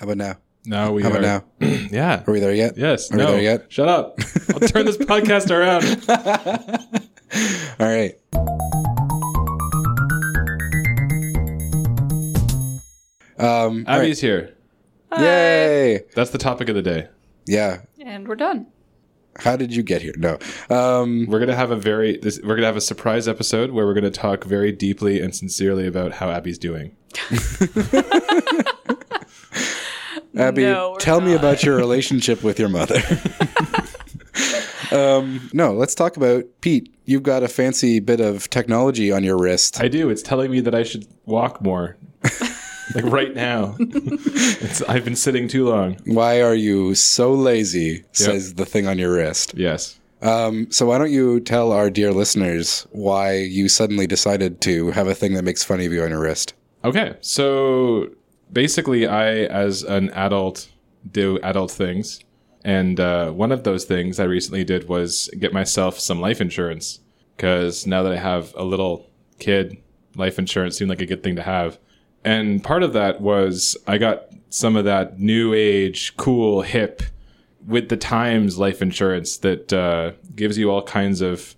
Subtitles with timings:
[0.00, 0.38] How about now?
[0.64, 1.18] No, we How are.
[1.18, 1.66] about now?
[1.90, 2.24] yeah.
[2.26, 2.78] Are we there yet?
[2.78, 3.12] Yes.
[3.12, 3.70] Are we there yet?
[3.70, 4.18] Shut up.
[4.48, 5.84] I'll turn this podcast around.
[7.78, 8.14] All right.
[13.38, 14.04] Um, all right.
[14.04, 14.56] Abby's here.
[15.18, 16.04] Yay!
[16.14, 17.08] That's the topic of the day.
[17.46, 17.82] Yeah.
[18.02, 18.68] And we're done.
[19.36, 20.14] How did you get here?
[20.16, 20.38] No.
[20.70, 23.94] Um, We're gonna have a very this, we're gonna have a surprise episode where we're
[23.94, 26.96] gonna talk very deeply and sincerely about how Abby's doing.
[30.36, 33.00] Abby, No, we're tell me about your relationship with your mother.
[34.92, 36.94] um, no, let's talk about Pete.
[37.04, 39.80] You've got a fancy bit of technology on your wrist.
[39.80, 40.10] I do.
[40.10, 41.96] It's telling me that I should walk more.
[42.94, 43.76] like right now.
[43.78, 45.96] it's, I've been sitting too long.
[46.04, 48.04] Why are you so lazy?
[48.12, 49.54] Says the thing on your wrist.
[49.56, 49.98] Yes.
[50.22, 55.08] Um, so why don't you tell our dear listeners why you suddenly decided to have
[55.08, 56.54] a thing that makes fun of you on your wrist?
[56.84, 57.16] Okay.
[57.20, 58.10] So
[58.52, 60.68] basically, I, as an adult,
[61.10, 62.20] do adult things.
[62.64, 67.00] And uh, one of those things I recently did was get myself some life insurance.
[67.36, 69.06] Because now that I have a little
[69.38, 69.78] kid,
[70.14, 71.78] life insurance seemed like a good thing to have.
[72.22, 77.02] And part of that was I got some of that new age, cool, hip,
[77.66, 81.54] with the times life insurance that uh, gives you all kinds of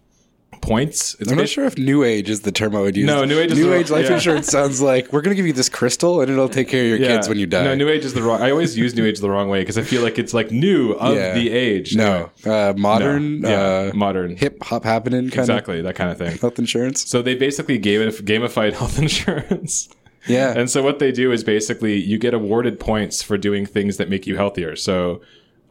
[0.63, 1.15] points.
[1.21, 3.05] It's I'm not sure if New Age is the term I would use.
[3.07, 4.15] No, New Age is New Age life yeah.
[4.15, 6.89] insurance sounds like we're going to give you this crystal and it'll take care of
[6.89, 7.65] your kids when you die.
[7.65, 8.41] No, New Age is the wrong.
[8.41, 10.93] I always use New Age the wrong way because I feel like it's like new
[10.93, 11.35] of Yeah.
[11.35, 11.95] the age.
[11.95, 12.75] no, uh, No.
[12.79, 16.39] modern, yeah, uh, modern, hip hop happening kind exactly that kind of thing.
[16.39, 17.07] health insurance.
[17.07, 19.89] So they basically gamif- gamified health insurance.
[20.29, 23.97] Yeah, And so what they do is basically you get awarded points for doing things
[23.97, 24.77] that make you healthier.
[24.77, 25.21] So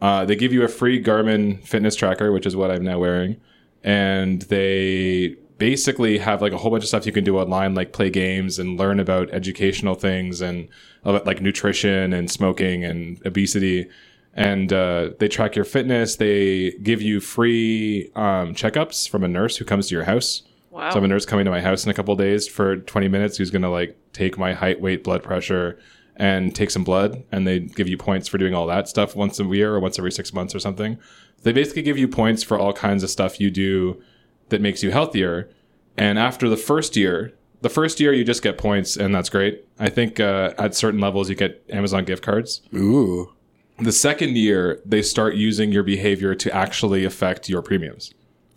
[0.02, 3.36] uh, they give you a free Garmin fitness tracker, which is what I'm now wearing,
[3.84, 7.92] and they basically have like a whole bunch of stuff you can do online, like
[7.92, 10.68] play games and learn about educational things and
[11.04, 13.88] like nutrition and smoking and obesity.
[14.34, 16.16] And uh, they track your fitness.
[16.16, 20.42] They give you free um, checkups from a nurse who comes to your house.
[20.70, 20.88] Wow.
[20.88, 23.08] So I have a nurse coming to my house in a couple days for 20
[23.08, 25.78] minutes who's going to like take my height, weight, blood pressure,
[26.16, 27.22] and take some blood.
[27.32, 29.98] And they give you points for doing all that stuff once a year or once
[29.98, 30.98] every six months or something.
[31.42, 34.02] They basically give you points for all kinds of stuff you do
[34.50, 35.50] that makes you healthier.
[35.96, 39.64] And after the first year, the first year you just get points, and that's great.
[39.78, 42.60] I think uh, at certain levels you get Amazon gift cards.
[42.74, 43.32] ooh,
[43.78, 48.12] The second year, they start using your behavior to actually affect your premiums.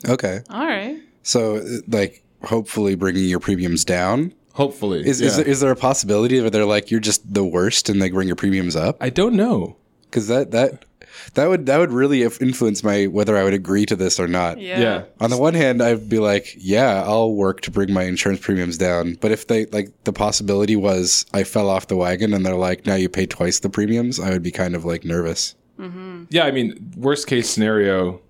[0.07, 0.41] okay.
[0.49, 0.97] All right.
[1.23, 4.33] So, like, hopefully bringing your premiums down.
[4.55, 7.89] Hopefully, Is is, there, is there a possibility where they're like you're just the worst
[7.89, 8.95] and they bring your premiums up?
[9.01, 9.75] I don't know.
[10.05, 10.85] Because that that
[11.33, 14.57] that would that would really influence my whether I would agree to this or not.
[14.57, 14.79] Yeah.
[14.79, 15.03] yeah.
[15.19, 18.77] On the one hand, I'd be like, yeah, I'll work to bring my insurance premiums
[18.77, 19.15] down.
[19.15, 22.85] But if they like the possibility was I fell off the wagon and they're like,
[22.85, 25.55] now you pay twice the premiums, I would be kind of like nervous.
[25.77, 26.25] Mm-hmm.
[26.29, 28.21] Yeah, I mean, worst case scenario,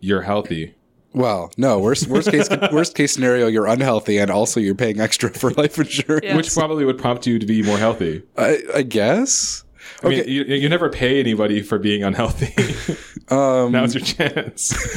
[0.00, 0.76] you're healthy.
[1.14, 5.30] Well, no, worst worst case worst case scenario, you're unhealthy and also you're paying extra
[5.30, 6.24] for life insurance.
[6.24, 6.36] Yeah.
[6.36, 8.22] Which probably would prompt you to be more healthy.
[8.36, 9.64] I, I guess.
[10.02, 12.54] I mean, you, you never pay anybody for being unhealthy.
[13.30, 14.74] Um, Now's your chance.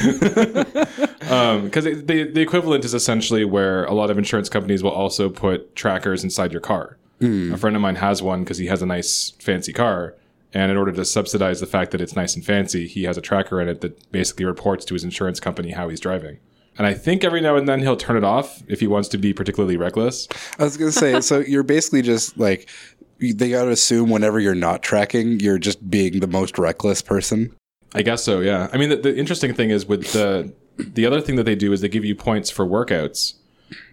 [1.18, 5.74] Because the, the equivalent is essentially where a lot of insurance companies will also put
[5.74, 6.98] trackers inside your car.
[7.22, 10.14] A friend of mine has one because he has a nice, fancy car.
[10.54, 13.20] And in order to subsidize the fact that it's nice and fancy, he has a
[13.20, 16.38] tracker in it that basically reports to his insurance company how he's driving.
[16.78, 19.18] And I think every now and then he'll turn it off if he wants to
[19.18, 20.28] be particularly reckless.
[20.58, 22.70] I was gonna say, so you're basically just like
[23.18, 27.54] they gotta assume whenever you're not tracking, you're just being the most reckless person.
[27.94, 28.68] I guess so, yeah.
[28.72, 31.72] I mean, the, the interesting thing is with the the other thing that they do
[31.72, 33.34] is they give you points for workouts,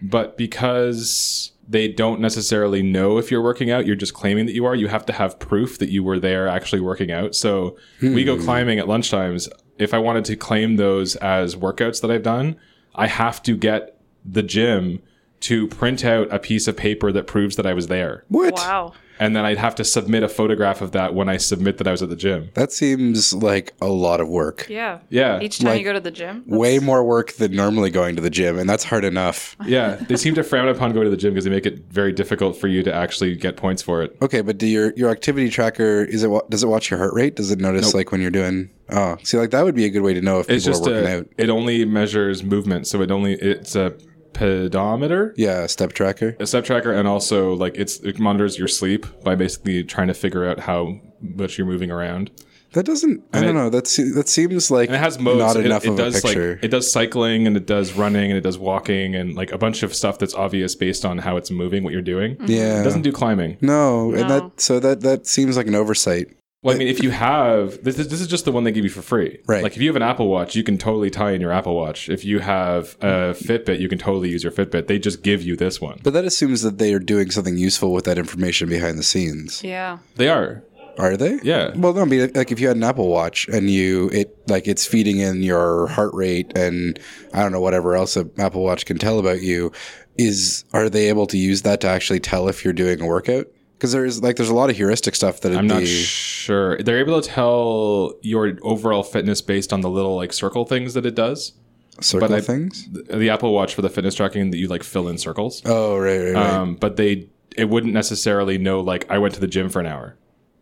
[0.00, 4.64] but because they don't necessarily know if you're working out, you're just claiming that you
[4.64, 4.74] are.
[4.74, 7.34] You have to have proof that you were there actually working out.
[7.34, 8.44] So we go hmm.
[8.44, 9.48] climbing at lunchtimes.
[9.78, 12.56] If I wanted to claim those as workouts that I've done,
[12.94, 15.02] I have to get the gym
[15.46, 18.24] to print out a piece of paper that proves that I was there.
[18.28, 18.54] What?
[18.54, 18.92] Wow.
[19.18, 21.90] And then I'd have to submit a photograph of that when I submit that I
[21.90, 22.50] was at the gym.
[22.52, 24.66] That seems like a lot of work.
[24.68, 24.98] Yeah.
[25.08, 25.40] Yeah.
[25.40, 26.44] Each time Like, you go to the gym.
[26.46, 29.56] Way more work than normally going to the gym, and that's hard enough.
[29.66, 32.12] Yeah, they seem to frown upon going to the gym because they make it very
[32.12, 34.16] difficult for you to actually get points for it.
[34.22, 37.14] Okay, but do your your activity tracker is it wa- does it watch your heart
[37.14, 37.36] rate?
[37.36, 38.70] Does it notice like when you're doing?
[38.90, 40.88] Oh, see, like that would be a good way to know if It's people just
[40.88, 41.28] are working a, out.
[41.38, 43.94] it only measures movement, so it only it's a
[44.36, 46.36] pedometer, Yeah, a step tracker.
[46.38, 50.14] a step tracker, and also like it's it monitors your sleep by basically trying to
[50.14, 52.30] figure out how much you're moving around.
[52.72, 53.22] That doesn't.
[53.32, 53.70] I don't it- know.
[53.70, 53.84] That
[54.14, 55.38] that seems like And it has modes.
[55.38, 56.50] not It- enough it, of does a picture.
[56.56, 59.58] like it does cycling and it does running and it does walking and like a
[59.58, 62.36] bunch of stuff that's obvious based on how it's moving, what you're doing.
[62.46, 62.80] yeah.
[62.80, 63.56] It doesn't do climbing.
[63.62, 66.26] no, and that so that that seems like an oversight.
[66.66, 68.84] Well, I mean, if you have this, is- this is just the one they give
[68.84, 69.62] you for free, Right.
[69.62, 72.08] Like if you have an Apple Watch, you can totally tie in your Apple Watch.
[72.08, 74.86] If you have a Fitbit, you can totally use your Fitbit.
[74.86, 76.00] They just give you this one.
[76.02, 79.62] But that assumes that they are doing something useful with that information behind the scenes.
[79.62, 79.98] Yeah.
[80.16, 80.62] They are.
[80.98, 81.38] Are they?
[81.42, 81.72] Yeah.
[81.76, 84.66] Well, no, I mean, like if you had an Apple Watch and you it like
[84.66, 86.98] it's feeding in your heart rate and
[87.34, 89.72] I don't know whatever else an Apple Watch can tell about you,
[90.16, 93.46] is are they able to use that to actually tell if you're doing a workout?
[93.76, 95.86] Because there's like there's a lot of heuristic stuff that I'm not be.
[95.86, 96.78] sure.
[96.78, 101.04] They're able to tell your overall fitness based on the little like circle things that
[101.04, 101.52] it does.
[102.00, 102.88] circle but I- things.
[102.90, 105.60] The, the Apple Watch for the fitness tracking that you like fill in circles.
[105.66, 106.46] Oh right, right, right.
[106.54, 109.86] Um, but they it wouldn't necessarily know like I went to the gym for an
[109.86, 110.16] hour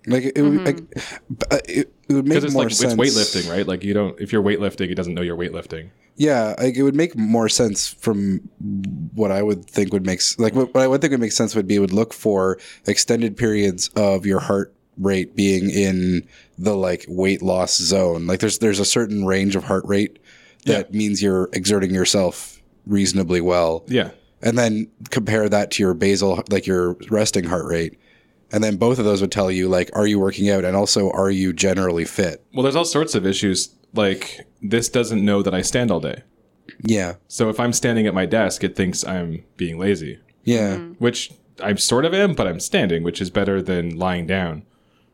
[0.06, 0.80] like it, would like,
[1.30, 2.92] but it, it would make because it's more like sense.
[2.92, 3.66] it's weightlifting, right?
[3.66, 5.90] Like you don't if you're weightlifting, it doesn't know you're weightlifting.
[6.16, 8.38] Yeah, like it would make more sense from
[9.14, 11.54] what I would think would make like what, what I would think would make sense
[11.56, 16.24] would be would look for extended periods of your heart rate being in
[16.56, 18.26] the like weight loss zone.
[18.28, 20.18] Like there's there's a certain range of heart rate
[20.66, 24.10] that means you're exerting yourself reasonably well, Yeah.
[24.40, 27.98] and then compare that to your basal like your resting heart rate.
[28.54, 31.10] And then both of those would tell you like are you working out and also
[31.10, 32.44] are you generally fit?
[32.54, 33.74] Well, there's all sorts of issues.
[33.92, 36.22] Like this doesn't know that I stand all day.
[36.84, 37.14] Yeah.
[37.28, 40.76] So if I'm standing at my desk, it thinks I'm being lazy, Yeah.
[40.76, 40.92] Mm-hmm.
[40.94, 44.64] which I sort of am, but I'm standing, which is better than lying down.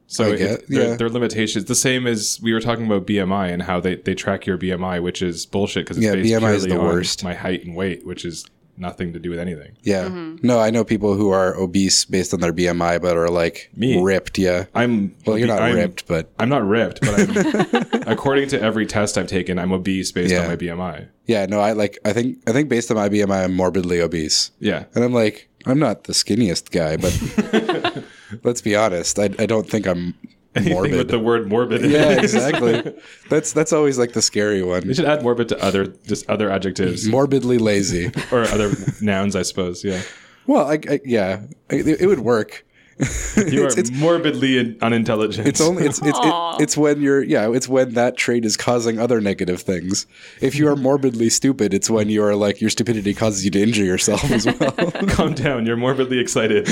[0.07, 0.97] So I it, yeah.
[0.97, 1.67] there are limitations.
[1.67, 5.03] The same as we were talking about BMI and how they, they track your BMI,
[5.03, 7.23] which is bullshit because it's Yeah, based BMI is the on worst.
[7.25, 8.45] my height and weight, which is
[8.77, 9.77] nothing to do with anything.
[9.83, 10.05] Yeah.
[10.05, 10.47] Mm-hmm.
[10.47, 14.01] No, I know people who are obese based on their BMI, but are like Me.
[14.03, 14.39] ripped.
[14.39, 14.67] Yeah.
[14.75, 18.87] I'm Well, you're not I'm- ripped, but I'm not ripped, but I'm, according to every
[18.87, 20.43] test I've taken, I'm obese based Yeah.
[20.43, 21.09] on my BMI.
[21.27, 24.51] yeah, no, I like, I think, I think based on my BMI, I'm morbidly obese.
[24.61, 24.85] Yeah.
[24.95, 28.05] And I'm like, I'm not the skinniest guy, but
[28.45, 29.19] let's be honest.
[29.19, 30.15] I, I don't think I'm
[30.56, 30.97] Anything morbid.
[30.97, 31.82] with the word morbid.
[31.88, 32.25] yeah, it.
[32.25, 32.93] exactly.
[33.29, 34.93] That's, that's always like the scary We one.
[34.93, 38.11] should add morbid to other just other adjectives Morbidly lazy.
[38.32, 39.85] or other nouns, I suppose.
[39.85, 40.02] Yeah,
[40.47, 42.67] Well, I, I yeah, I, it, it would work.
[42.99, 45.47] you are it's, it's, morbidly unintelligent.
[45.47, 48.99] It's only it's it's it, it's when you're yeah it's when that trait is causing
[48.99, 50.06] other negative things.
[50.43, 53.62] If you are morbidly stupid, it's when you are like your stupidity causes you to
[53.62, 54.73] injure yourself as well.
[55.08, 55.64] calm down.
[55.64, 56.67] You're morbidly excited.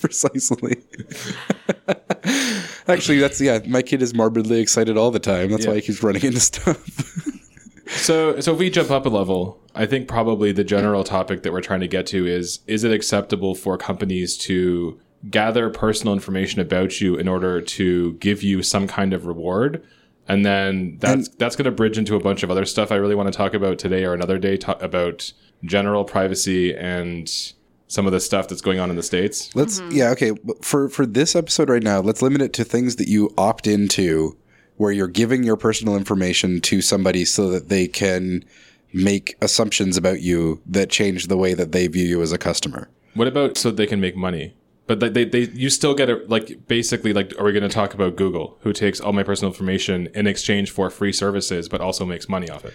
[0.00, 0.76] Precisely.
[2.90, 3.60] Actually, that's yeah.
[3.66, 5.50] My kid is morbidly excited all the time.
[5.50, 5.80] That's why Yeah.
[5.80, 7.26] he keeps running into stuff.
[7.92, 11.52] So, so if we jump up a level, I think probably the general topic that
[11.52, 16.60] we're trying to get to is: is it acceptable for companies to gather personal information
[16.60, 19.82] about you in order to give you some kind of reward?
[20.28, 23.16] And then that's that's going to bridge into a bunch of other stuff I really
[23.16, 25.32] want to talk about today or another day about
[25.64, 27.28] general privacy and
[27.90, 29.54] some of the stuff that's going on in the states.
[29.54, 29.96] Let's mm-hmm.
[29.96, 30.32] yeah okay.
[30.62, 34.36] For for this episode right now, let's limit it to things that you opt into,
[34.76, 38.44] where you're giving your personal information to somebody so that they can
[38.92, 42.88] make assumptions about you that change the way that they view you as a customer.
[43.14, 44.54] What about so they can make money?
[44.86, 47.68] But they, they, they you still get it like basically like are we going to
[47.68, 51.80] talk about Google who takes all my personal information in exchange for free services but
[51.80, 52.74] also makes money off it?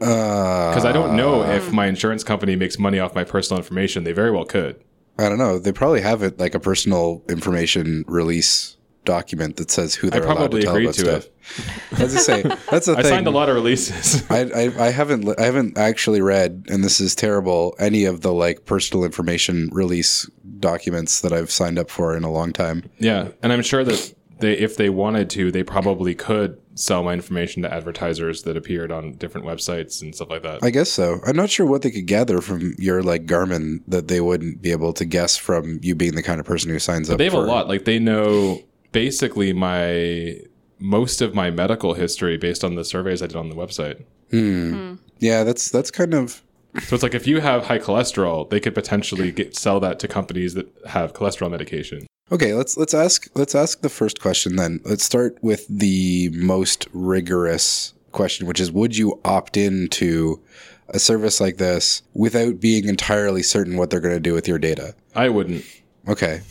[0.00, 1.72] Because I don't know if uh.
[1.72, 4.04] my insurance company makes money off my personal information.
[4.04, 4.82] They very well could.
[5.18, 5.58] I don't know.
[5.58, 10.36] They probably have it like a personal information release document that says who they're allowed
[10.36, 12.00] probably to tell agreed about to stuff.
[12.00, 13.10] As I say, that's the I thing.
[13.10, 14.28] signed a lot of releases.
[14.30, 17.74] I, I, I haven't I haven't actually read, and this is terrible.
[17.78, 22.30] Any of the like personal information release documents that I've signed up for in a
[22.30, 22.88] long time.
[22.98, 27.12] yeah, and I'm sure that they if they wanted to, they probably could sell my
[27.12, 30.62] information to advertisers that appeared on different websites and stuff like that.
[30.62, 31.20] I guess so.
[31.26, 34.72] I'm not sure what they could gather from your like Garmin that they wouldn't be
[34.72, 37.18] able to guess from you being the kind of person who signs up.
[37.18, 37.68] they have for, a lot.
[37.68, 40.40] Like they know basically my
[40.78, 44.02] most of my medical history based on the surveys I did on the website.
[44.30, 44.72] Hmm.
[44.72, 44.94] Hmm.
[45.18, 46.42] Yeah, that's that's kind of
[46.78, 50.08] So it's like if you have high cholesterol, they could potentially get, sell that to
[50.08, 52.06] companies that have cholesterol medication.
[52.32, 54.80] Okay, let's let's ask let's ask the first question then.
[54.84, 60.40] Let's start with the most rigorous question, which is would you opt into
[60.88, 64.58] a service like this without being entirely certain what they're going to do with your
[64.58, 64.94] data?
[65.14, 65.64] I wouldn't.
[66.08, 66.42] Okay.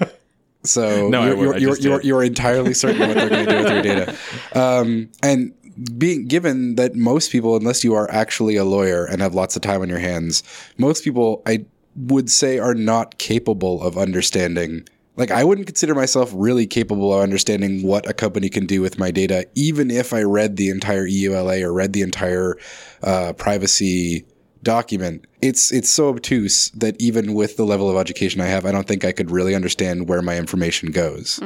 [0.66, 2.06] So No, you're, you're, you're, just you're, did.
[2.06, 4.16] you're entirely certain what they're going to do with your data.
[4.52, 5.52] Um, and
[5.98, 9.62] being given that most people, unless you are actually a lawyer and have lots of
[9.62, 10.42] time on your hands,
[10.78, 11.64] most people I
[11.96, 14.86] would say are not capable of understanding.
[15.16, 18.98] Like I wouldn't consider myself really capable of understanding what a company can do with
[18.98, 22.56] my data, even if I read the entire EULA or read the entire
[23.02, 24.26] uh, privacy
[24.62, 25.24] document.
[25.40, 28.86] It's it's so obtuse that even with the level of education I have, I don't
[28.86, 31.38] think I could really understand where my information goes.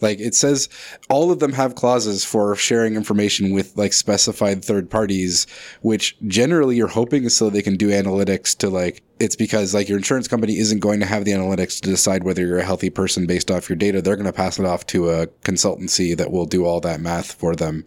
[0.00, 0.68] Like it says
[1.08, 5.46] all of them have clauses for sharing information with like specified third parties,
[5.82, 9.88] which generally you're hoping is so they can do analytics to like it's because like
[9.88, 12.90] your insurance company isn't going to have the analytics to decide whether you're a healthy
[12.90, 14.00] person based off your data.
[14.00, 17.32] They're going to pass it off to a consultancy that will do all that math
[17.32, 17.84] for them.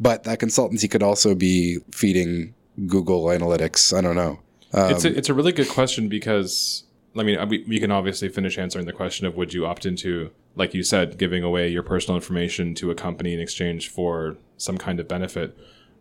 [0.00, 2.54] But that consultancy could also be feeding
[2.86, 3.96] Google Analytics.
[3.96, 4.40] I don't know.
[4.72, 6.82] Um, it's a, it's a really good question because
[7.16, 10.30] I mean we, we can obviously finish answering the question of would you opt into
[10.56, 14.76] like you said giving away your personal information to a company in exchange for some
[14.78, 15.56] kind of benefit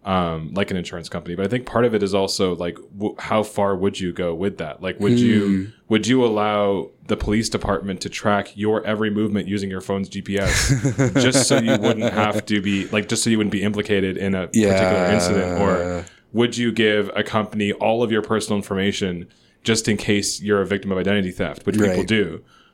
[0.05, 1.33] um, like an insurance company.
[1.35, 4.35] But I think part of it is also like w- how far would you go
[4.35, 4.79] with that?
[4.81, 9.67] Like would you would you allow the police department to track your every movement using
[9.69, 13.51] your phone's GPS just so you wouldn't have to be like just so you wouldn't
[13.51, 15.59] be implicated in a particular incident?
[15.61, 19.27] Or would you give a company all of your personal information
[19.63, 22.07] just in case you're a victim of identity theft, which people Right.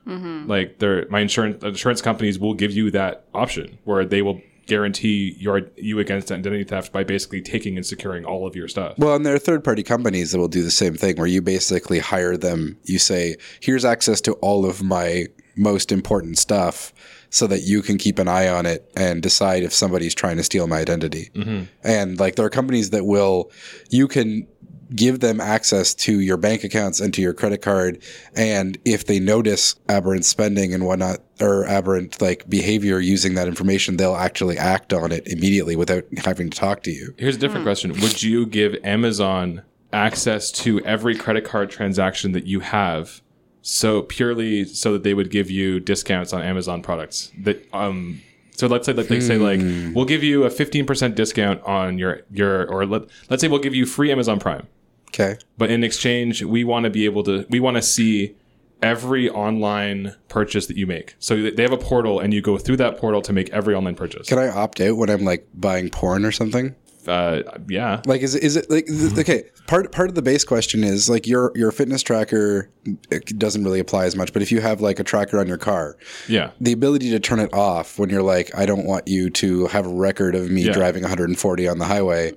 [0.06, 0.46] Do?
[0.46, 5.34] Like, they're, my insurance insurance companies will give you that option where they will guarantee
[5.38, 8.96] your you against identity theft by basically taking and securing all of your stuff.
[8.98, 11.42] Well, and there are third party companies that will do the same thing where you
[11.42, 12.78] basically hire them.
[12.84, 16.92] You say, here's access to all of my most important stuff
[17.30, 20.42] so that you can keep an eye on it and decide if somebody's trying to
[20.42, 21.30] steal my identity.
[21.34, 21.64] Mm-hmm.
[21.82, 23.50] And like there are companies that will,
[23.90, 24.46] you can
[24.94, 28.02] give them access to your bank accounts and to your credit card.
[28.34, 33.96] And if they notice aberrant spending and whatnot, or aberrant like behavior using that information,
[33.96, 37.14] they'll actually act on it immediately without having to talk to you.
[37.18, 42.46] Here's a different question: Would you give Amazon access to every credit card transaction that
[42.46, 43.22] you have?
[43.64, 47.30] So purely so that they would give you discounts on Amazon products.
[47.38, 48.20] That um,
[48.54, 49.60] so let's say that they say like
[49.94, 53.74] we'll give you a 15% discount on your your or let let's say we'll give
[53.74, 54.66] you free Amazon Prime.
[55.14, 55.36] Okay.
[55.58, 58.34] But in exchange, we want to be able to, we want to see
[58.82, 61.14] every online purchase that you make.
[61.20, 63.94] So they have a portal and you go through that portal to make every online
[63.94, 64.28] purchase.
[64.28, 66.74] Can I opt out when I'm like buying porn or something?
[67.06, 68.00] Uh, yeah.
[68.06, 69.44] Like, is it, is it like th- okay?
[69.66, 72.68] Part part of the base question is like your your fitness tracker
[73.10, 75.58] it doesn't really apply as much, but if you have like a tracker on your
[75.58, 75.96] car,
[76.28, 76.50] Yeah.
[76.60, 79.84] the ability to turn it off when you're like, I don't want you to have
[79.86, 80.72] a record of me Yeah.
[80.72, 82.32] driving 140 on the highway.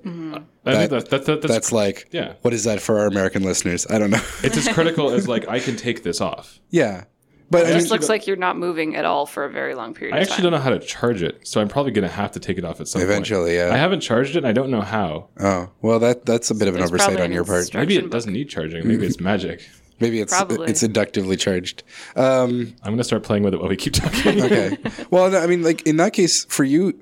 [0.66, 2.34] I think that, that, that, that's, That's like, yeah.
[2.42, 3.86] what is that for our American listeners?
[3.88, 4.22] I don't know.
[4.42, 6.58] it's as critical as like, I can take this off.
[6.70, 7.04] yeah,
[7.50, 9.74] but I It mean, just looks like you're not moving at all for a very
[9.76, 11.46] long period I of actually don't know how to charge it.
[11.46, 13.10] So I'm probably going to have to take it off at some point.
[13.10, 13.70] eventually, yeah.
[13.72, 15.28] I haven't charged it and I don't know how.
[15.38, 17.72] oh, well, that that's a bit of an There's oversight on your part.
[17.72, 18.10] Maybe it book.
[18.10, 18.86] doesn't need charging.
[18.86, 19.68] Maybe it's magic.
[19.98, 20.68] Maybe it's Probably.
[20.68, 21.82] it's inductively charged.
[22.16, 24.42] Um, I'm going to start playing with it while we keep talking.
[24.44, 24.76] okay.
[25.10, 27.00] Well, I mean, like in that case, for you,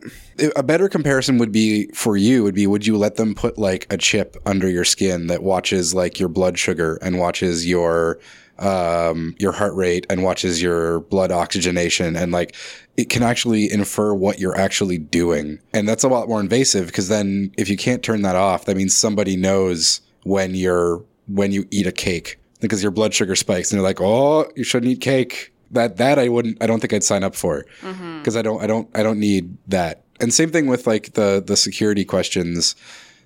[0.55, 3.87] a better comparison would be for you would be: would you let them put like
[3.93, 8.21] a chip under your skin that watches like your blood sugar and watches your
[8.59, 12.55] um, your heart rate and watches your blood oxygenation and like
[12.97, 17.09] it can actually infer what you're actually doing, and that's a lot more invasive because
[17.09, 21.67] then if you can't turn that off, that means somebody knows when you're when you
[21.71, 25.01] eat a cake because your blood sugar spikes and they're like, oh, you shouldn't eat
[25.01, 25.53] cake.
[25.71, 26.63] That that I wouldn't.
[26.63, 28.19] I don't think I'd sign up for mm-hmm.
[28.19, 28.63] because I don't.
[28.63, 28.89] I don't.
[28.95, 30.05] I don't need that.
[30.21, 32.77] And same thing with like the the security questions.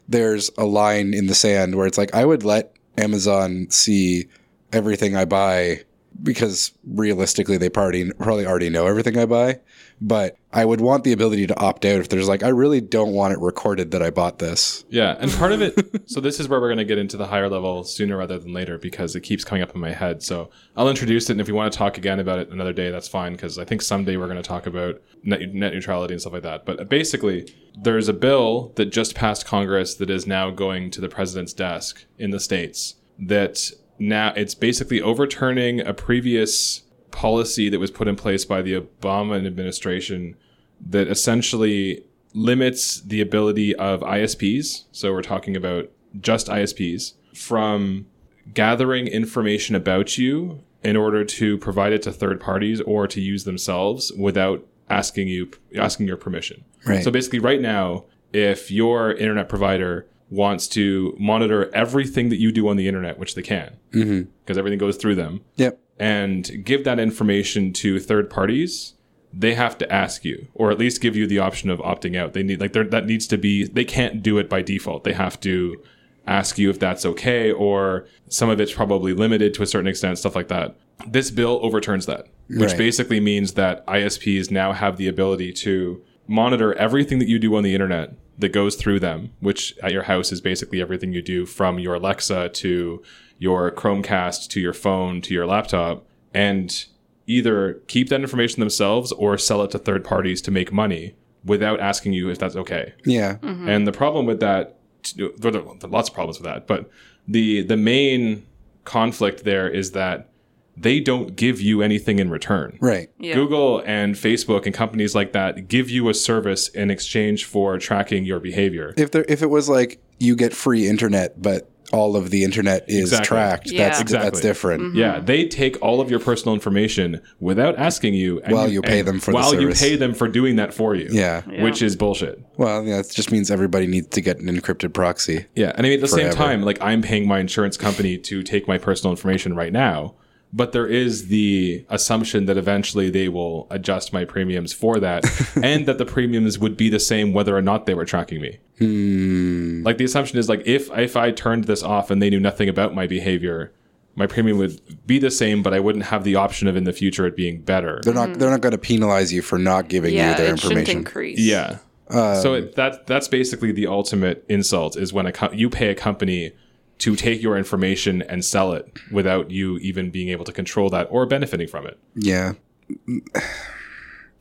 [0.09, 4.29] There's a line in the sand where it's like I would let Amazon see
[4.73, 5.85] everything I buy
[6.23, 9.61] because realistically they probably probably already know everything I buy.
[10.01, 13.13] But I would want the ability to opt out if there's like I really don't
[13.13, 14.85] want it recorded that I bought this.
[14.89, 15.75] Yeah, and part of it.
[16.09, 18.55] So this is where we're going to get into the higher level sooner rather than
[18.55, 20.23] later because it keeps coming up in my head.
[20.23, 22.91] So I'll introduce it, and if you want to talk again about it another day,
[22.91, 26.21] that's fine because I think someday we're going to talk about net, net neutrality and
[26.21, 26.65] stuff like that.
[26.65, 31.11] But basically, there's a bill that just passed Congress that is now going to the
[31.11, 32.95] president's desk in the states.
[33.19, 36.83] That now it's basically overturning a previous
[37.19, 40.37] policy that was put in place by the Obama administration
[40.81, 48.07] that essentially limits the ability of ISPs, so we're talking about just ISPs, from
[48.55, 53.43] gathering information about you in order to provide it to third parties or to use
[53.43, 56.65] themselves without asking you asking your permission.
[56.87, 57.03] Right.
[57.03, 62.69] So basically right now, if your internet provider wants to monitor everything that you do
[62.69, 64.31] on the internet, which they can, mm-hmm.
[64.45, 65.81] because everything goes through them, Yep.
[65.99, 68.95] And give that information to third parties,
[69.33, 72.33] they have to ask you, or at least give you the option of opting out.
[72.33, 73.65] They need like that needs to be.
[73.65, 75.05] They can't do it by default.
[75.05, 75.83] They have to
[76.27, 80.19] ask you if that's okay, or some of it's probably limited to a certain extent,
[80.19, 80.77] stuff like that.
[81.07, 82.79] This bill overturns that, which Right.
[82.79, 87.63] basically means that ISPs now have the ability to monitor everything that you do on
[87.63, 91.47] the internet that goes through them, which at your house is basically everything you do
[91.47, 93.03] from your Alexa to
[93.39, 96.05] your Chromecast to your phone to your laptop.
[96.35, 96.85] And
[97.27, 101.15] either keep that information themselves or sell it to third parties to make money
[101.45, 102.95] without asking you if that's okay.
[103.05, 103.37] Yeah.
[103.37, 103.69] Mm-hmm.
[103.69, 104.79] And the problem with that,
[105.17, 106.91] there are there are lots of problems with that, but
[107.27, 108.47] the the main
[108.85, 110.31] conflict there is that
[110.77, 112.79] they don't give you anything in return.
[112.81, 113.11] Right.
[113.19, 113.35] Yeah.
[113.35, 118.25] Google and Facebook and companies like that give you a service in exchange for tracking
[118.25, 118.95] your behavior.
[118.97, 122.85] If there if it was like you get free internet, but all of the internet
[122.89, 123.27] is Exactly.
[123.27, 123.89] tracked, Yeah.
[123.89, 124.31] that's Exactly.
[124.31, 124.83] that's different.
[124.83, 124.99] Mm-hmm.
[124.99, 128.99] Yeah, they take all of your personal information without asking you, and While you pay
[129.01, 131.09] and them for the while you pay them for doing that for you.
[131.11, 131.43] Yeah.
[131.51, 131.63] Yeah.
[131.63, 132.43] which is bullshit.
[132.57, 135.47] Well, yeah, it just means everybody needs to get an encrypted proxy.
[135.55, 138.43] Yeah, and I mean at the same time, like I'm paying my insurance company to
[138.43, 140.15] take my personal information right now,
[140.53, 145.25] but there is the assumption that eventually they will adjust my premiums for that,
[145.63, 148.59] and that the premiums would be the same whether or not they were tracking me.
[148.79, 149.83] Hmm.
[149.85, 152.69] Like the assumption is like if if I turned this off and they knew nothing
[152.69, 153.73] about my behavior,
[154.15, 156.93] my premium would be the same, but I wouldn't have the option of in the
[156.93, 158.01] future it being better.
[158.03, 160.51] They're not they're not going to penalize you for not giving yeah, you their it
[160.51, 160.99] information.
[160.99, 161.39] increase.
[161.39, 161.79] Yeah.
[162.11, 165.89] so Um, it, that that's basically the ultimate insult is when a co- you pay
[165.91, 166.53] a company
[166.99, 171.07] to take your information and sell it without you even being able to control that
[171.11, 171.99] or benefiting from it.
[172.15, 172.55] Yeah.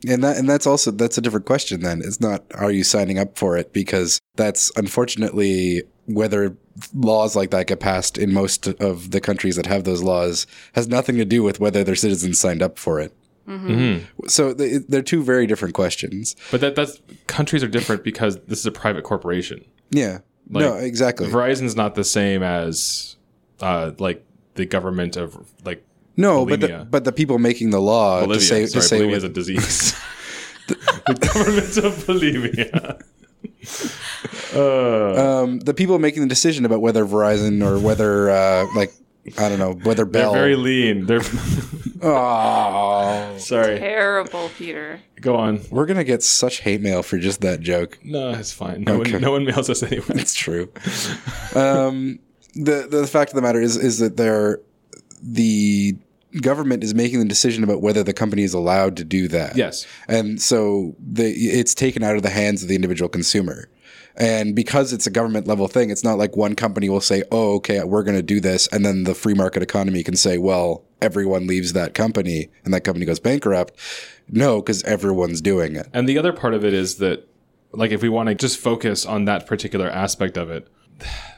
[0.06, 2.02] And that and that's also that's a different question then.
[2.04, 6.56] It's not are you signing up for it because that's unfortunately whether
[6.94, 10.88] laws like that get passed in most of the countries that have those laws has
[10.88, 13.12] nothing to do with whether their citizens signed up for it.
[13.48, 13.70] Mm-hmm.
[13.70, 14.28] Mm-hmm.
[14.28, 16.36] So they, they're two very different questions.
[16.50, 19.64] But that that's countries are different because this is a private corporation.
[19.90, 20.18] Yeah.
[20.48, 21.28] No, exactly.
[21.28, 23.16] Verizon's not the same as
[23.60, 24.24] uh, like
[24.54, 25.84] the government of like
[26.16, 28.38] No, but the, but the people making the law Bolivia.
[28.38, 29.92] to say Sorry, to say is a disease.
[30.68, 32.98] the government of Bolivia.
[34.54, 38.92] uh, um, the people making the decision about whether Verizon or whether uh, like
[39.36, 41.06] I don't know whether they're very lean.
[41.06, 41.20] They're
[42.02, 43.78] oh, sorry.
[43.78, 45.00] Terrible, Peter.
[45.20, 45.60] Go on.
[45.70, 47.98] we're gonna get such hate mail for just that joke.
[48.04, 48.82] No, it's fine.
[48.84, 49.12] No Okay.
[49.12, 50.04] one, no one mails us anyway.
[50.10, 50.70] It's true.
[51.54, 52.18] um,
[52.54, 54.60] the the fact of the matter is is that they're
[55.22, 55.96] the
[56.42, 59.56] government is making the decision about whether the company is allowed to do that.
[59.56, 59.86] Yes.
[60.08, 63.68] and so the it's taken out of the hands of the individual consumer.
[64.18, 67.54] And because it's a government level thing, it's not like one company will say, "Oh,
[67.54, 70.84] okay, we're going to do this," and then the free market economy can say, "Well,
[71.00, 73.78] everyone leaves that company, and that company goes bankrupt."
[74.28, 75.86] No, because everyone's doing it.
[75.94, 77.28] And the other part of it is that,
[77.72, 80.66] like, if we want to just focus on that particular aspect of it,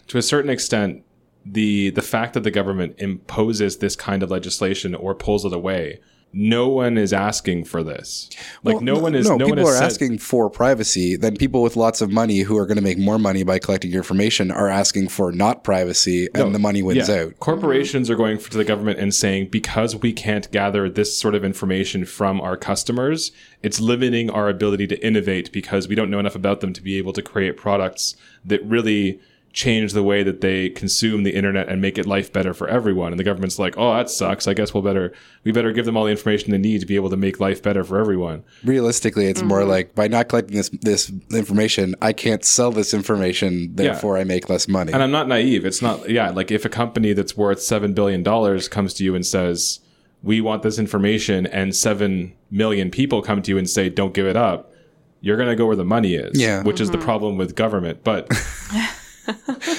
[0.08, 1.02] to a certain extent,
[1.44, 6.00] the the fact that the government imposes this kind of legislation or pulls it away,
[6.32, 8.30] no one is asking for this.
[8.62, 9.28] Like, Well, no one is.
[9.28, 11.16] No, people one is are said- asking for privacy.
[11.16, 13.90] Then people with lots of money who are going to make more money by collecting
[13.90, 17.22] your information are asking for not privacy, and the money wins Yeah.
[17.22, 17.38] out.
[17.40, 21.44] Corporations are going to the government and saying because we can't gather this sort of
[21.44, 26.36] information from our customers, it's limiting our ability to innovate because we don't know enough
[26.36, 28.14] about them to be able to create products
[28.44, 29.18] that really
[29.52, 33.12] change the way that they consume the internet and make it life better for everyone.
[33.12, 34.46] And the government's like, "Oh, that sucks.
[34.46, 35.12] I guess we'll better
[35.44, 37.60] we better give them all the information they need to be able to make life
[37.62, 39.70] better for everyone." Realistically, it's more Mm-hmm.
[39.70, 43.74] like by not collecting this this information, I can't sell this information.
[43.74, 44.92] Therefore, I make less money.
[44.92, 45.64] And I'm not naive.
[45.66, 48.22] It's not, yeah, like if a company that's worth $7 billion
[48.70, 49.80] comes to you and says,
[50.22, 54.26] we want this information, and 7 million people come to you and say, don't give
[54.26, 54.72] it up,
[55.20, 56.38] you're going to go where the money is.
[56.40, 56.62] Yeah.
[56.62, 58.04] Which is the problem with government.
[58.04, 58.28] But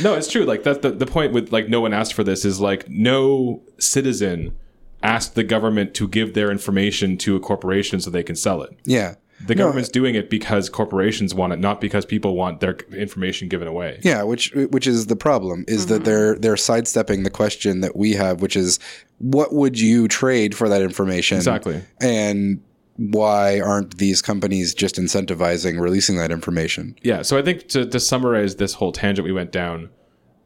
[0.02, 0.44] no, it's true.
[0.46, 3.62] Like, that, the, the point with, like, no one asked for this is like, no
[3.80, 4.56] citizen
[5.04, 8.78] asked the government to give their information to a corporation so they can sell it.
[8.86, 9.16] yeah,
[9.48, 13.68] The government's doing it because corporations want it, not because people want their information given
[13.68, 14.00] away.
[14.04, 14.22] yeah.
[14.22, 15.94] Which which is the problem is Mm-hmm.
[15.96, 18.78] that they're they're sidestepping the question that we have, which is
[19.18, 21.38] what would you trade for that information?
[21.38, 21.82] Exactly.
[22.00, 22.62] And
[23.10, 26.96] why aren't these companies just incentivizing releasing that information?
[27.02, 29.90] Yeah, so I think to, to summarize this whole tangent we went down,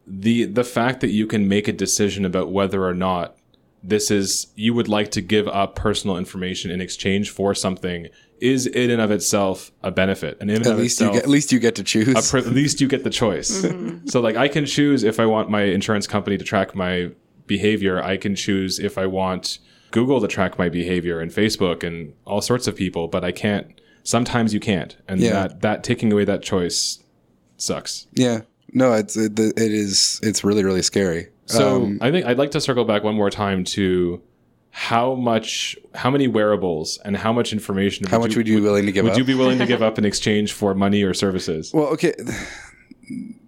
[0.06, 3.36] the the fact that you can make a decision about whether or not
[3.82, 8.08] this is you would like to give up personal information in exchange for something
[8.40, 10.38] is in and of itself a benefit.
[10.40, 12.32] And in At of least you get at least you get to choose.
[12.32, 13.64] a at least you get the choice.
[13.66, 14.06] Mm-hmm.
[14.08, 17.10] So like I can choose if I want my insurance company to track my
[17.46, 18.02] behavior.
[18.02, 19.58] I can choose if I want
[19.96, 23.66] Google to track my behavior and Facebook and all sorts of people, but I can't
[24.02, 24.92] sometimes you can't.
[25.08, 25.32] And Yeah.
[25.32, 26.98] that that taking away that choice
[27.56, 28.06] sucks.
[28.12, 28.40] yeah.
[28.72, 31.28] No, it's it, it is it's really really scary.
[31.46, 34.20] So Um, I think I'd like to circle back one more time to
[34.70, 38.84] how much how many wearables and how much information how much would you be willing
[38.84, 39.18] to give would up?
[39.18, 41.72] you be willing to give up in exchange for money or services?
[41.72, 42.12] well, okay.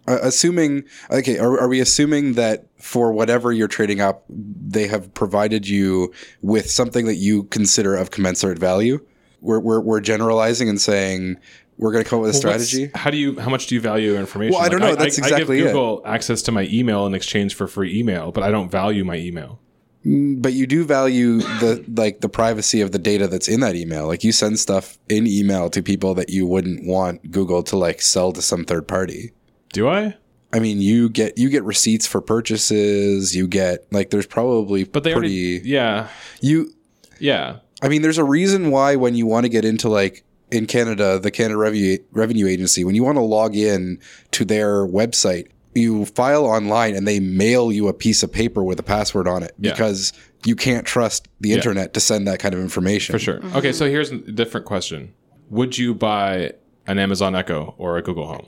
[0.08, 5.12] Uh, assuming okay, are, are we assuming that for whatever you're trading up, they have
[5.14, 9.04] provided you with something that you consider of commensurate value?
[9.40, 11.38] We're we're, we're generalizing and saying
[11.76, 12.90] we're going to come up with a Well, strategy.
[12.94, 13.38] How do you?
[13.38, 14.54] How much do you value information?
[14.54, 14.94] Well, I don't know.
[14.94, 15.64] That's exactly I it.
[15.64, 19.04] give Google access to my email in exchange for free email, but I don't value
[19.04, 19.60] my email.
[20.04, 24.06] But you do value the like the privacy of the data that's in that email.
[24.06, 28.00] Like you send stuff in email to people that you wouldn't want Google to like
[28.00, 29.32] sell to some third party.
[29.72, 30.16] Do I?
[30.52, 33.37] I mean, you get you get receipts for purchases.
[33.37, 35.68] You get like there's probably But they pretty already.
[35.68, 36.09] Yeah.
[36.40, 36.72] you.
[37.18, 37.59] Yeah.
[37.83, 41.18] I mean, there's a reason why when you want to get into like in Canada,
[41.18, 44.00] the Canada Revenue Revenue Agency, when you want to log in
[44.33, 48.81] to their website, you file online and they mail you a piece of paper with
[48.81, 49.72] a password on it Yeah.
[49.72, 50.12] because
[50.46, 53.12] you can't trust the internet to send that kind of information.
[53.12, 53.38] For sure.
[53.40, 53.57] Mm-hmm.
[53.59, 55.12] Okay, so here's a different question.
[55.50, 56.52] Would you buy
[56.87, 58.46] an Amazon Echo or a Google Home?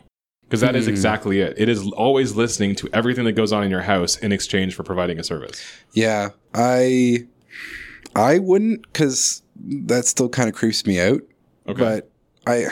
[0.50, 0.90] Because that is Hmm.
[0.90, 1.54] exactly it.
[1.56, 4.82] It is always listening to everything that goes on in your house in exchange for
[4.82, 5.62] providing a service.
[5.92, 7.26] Yeah, I
[8.16, 11.20] I wouldn't because that still kind of creeps me out.
[11.68, 11.78] Okay.
[11.78, 12.10] But
[12.48, 12.66] I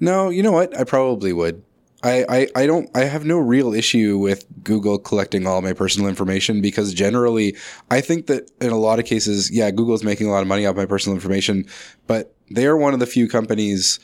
[0.00, 0.74] no, you know what?
[0.78, 1.62] I probably would.
[2.02, 6.08] I, I, I don't I have no real issue with Google collecting all my personal
[6.08, 7.56] information because generally
[7.90, 10.64] I think that in a lot of cases, yeah, Google's making a lot of money
[10.64, 11.66] off my personal information,
[12.06, 13.98] but they are one of the few companies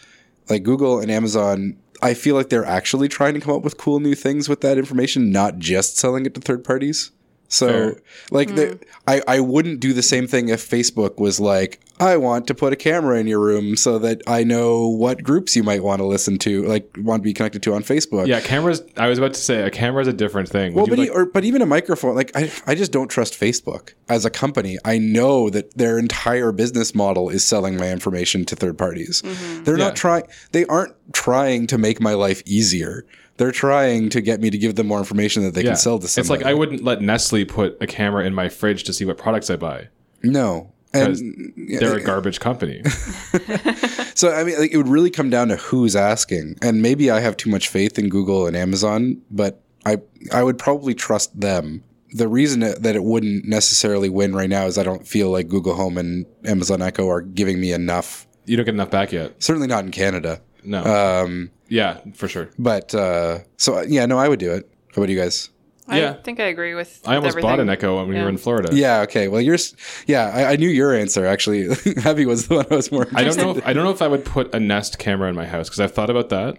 [0.51, 1.77] like Google and Amazon.
[2.05, 4.77] I feel like they're actually trying to come up with cool new things with that
[4.77, 7.12] information, not just selling it to third parties.
[7.48, 7.96] So, Fair.
[8.30, 8.83] like, the, hmm.
[9.07, 12.72] I, I wouldn't do the same thing if Facebook was like, I want to put
[12.72, 16.04] a camera in your room so that I know what groups you might want to
[16.07, 18.26] listen to, like, want to be connected to on Facebook.
[18.26, 18.83] yeah, cameras.
[18.96, 20.74] I was about to say a camera is a different thing.
[20.74, 23.38] Well, but, you e- or, but even a microphone, like I, I just don't trust
[23.38, 24.76] Facebook as a company.
[24.85, 29.22] I know that their entire business model is selling my information to third parties.
[29.22, 29.62] Mm-hmm.
[29.62, 29.85] They're Yeah.
[29.85, 30.24] not trying.
[30.50, 33.07] They aren't trying to make my life easier.
[33.37, 35.70] They're trying to get me to give them more information that they yeah.
[35.70, 36.23] can sell to sell.
[36.23, 39.18] It's like I wouldn't let Nestle put a camera in my fridge to see what
[39.18, 39.88] products I buy.
[40.23, 40.70] no.
[40.97, 42.81] And They're a garbage company.
[44.14, 47.20] So I mean, like, it would really come down to who's asking, and maybe I
[47.20, 49.99] have too much faith in Google and Amazon, but I
[50.33, 51.83] I would probably trust them.
[52.12, 55.49] The reason that that it wouldn't necessarily win right now is I don't feel like
[55.49, 58.27] Google Home and Amazon Echo are giving me enough.
[58.47, 59.42] you don't get enough back yet.
[59.42, 60.40] Certainly not in Canada.
[60.62, 60.85] No.
[60.85, 62.48] Um, yeah, for sure.
[62.59, 64.68] but uh, so yeah, no, I would do it.
[64.94, 65.50] How about you guys?
[65.87, 66.14] I Yeah.
[66.14, 67.00] think I agree with.
[67.05, 67.68] I almost with bought an.
[67.68, 68.22] Echo when we Yeah.
[68.22, 68.70] were in Florida.
[68.72, 69.29] Yeah, okay.
[69.29, 69.77] Well, yours.
[70.07, 71.68] Yeah, I, I knew your answer actually.
[72.03, 73.07] Heavy was the one I was more.
[73.14, 73.57] I don't know.
[73.57, 75.81] If, I don't know if I would put a Nest camera in my house because
[75.81, 76.57] I've thought about that,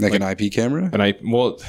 [0.00, 0.88] like, an IP camera.
[0.92, 1.60] and I well,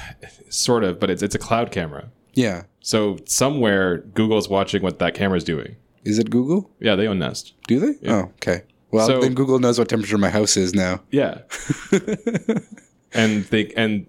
[0.50, 2.10] sort of, but it's it's a cloud camera.
[2.36, 5.76] Yeah, So somewhere Google's watching what that camera's doing.
[6.06, 6.72] is it Google?
[6.80, 7.54] Yeah, they own Nest.
[7.68, 8.10] Do they?
[8.10, 8.64] Oh, okay.
[8.94, 11.02] Well, So- then Google knows what temperature my house is now.
[11.12, 11.40] Yeah.
[13.14, 14.06] and they and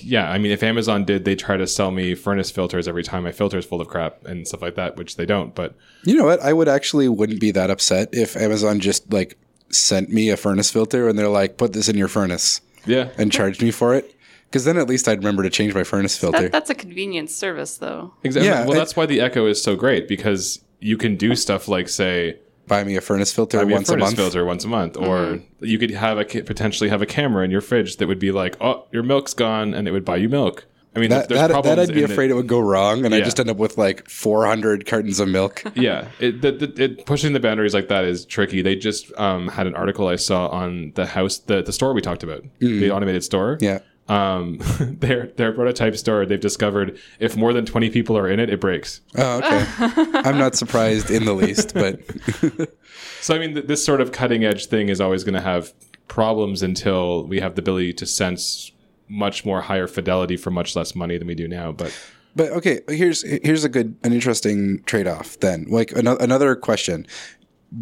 [0.00, 3.24] yeah, I mean, if Amazon did, they try to sell me furnace filters every time
[3.24, 5.54] my filter's full of crap and stuff like that, which they don't.
[5.54, 6.40] But You know what?
[6.40, 9.36] I would actually wouldn't be that upset if Amazon just like
[9.70, 13.30] sent me a furnace filter and they're like, put this in your furnace yeah, and
[13.30, 14.14] charged me for it.
[14.46, 16.42] Because then at least I'd remember to change my furnace filter.
[16.42, 18.14] That, that's a convenience service, though.
[18.22, 18.48] exactly.
[18.48, 21.66] Yeah, well, it- that's why the Echo is so great because you can do stuff
[21.68, 24.16] like say Buy me a furnace filter buy me once a, furnace month.
[24.16, 27.60] filter once a month, or you could have a potentially have a camera in your
[27.60, 30.66] fridge that would be like, oh, your milk's gone, and it would buy you milk.
[30.96, 33.12] I mean, That, there's that, problems that I'd be afraid it would go wrong and
[33.12, 33.24] I Yeah.
[33.24, 35.64] just end up with like 400 cartons of milk.
[35.74, 38.62] yeah, it, the, the, it, pushing the boundaries like that is tricky.
[38.62, 42.00] They just um, had an article I saw on the house, the, the store we
[42.00, 43.58] talked about, the automated store.
[43.60, 43.80] yeah.
[44.06, 46.26] Um, their their prototype store.
[46.26, 49.00] They've discovered if more than twenty people are in it, it breaks.
[49.16, 49.64] Oh, okay.
[50.28, 52.00] I'm not surprised in the least, but
[53.20, 55.72] So I mean, th- this sort of cutting edge thing is always going to have
[56.08, 58.70] problems until we have the ability to sense
[59.08, 61.72] much more higher fidelity for much less money than we do now.
[61.72, 61.98] But
[62.36, 65.40] But okay, here's here's a good an interesting trade off.
[65.40, 67.06] Then, like another another question: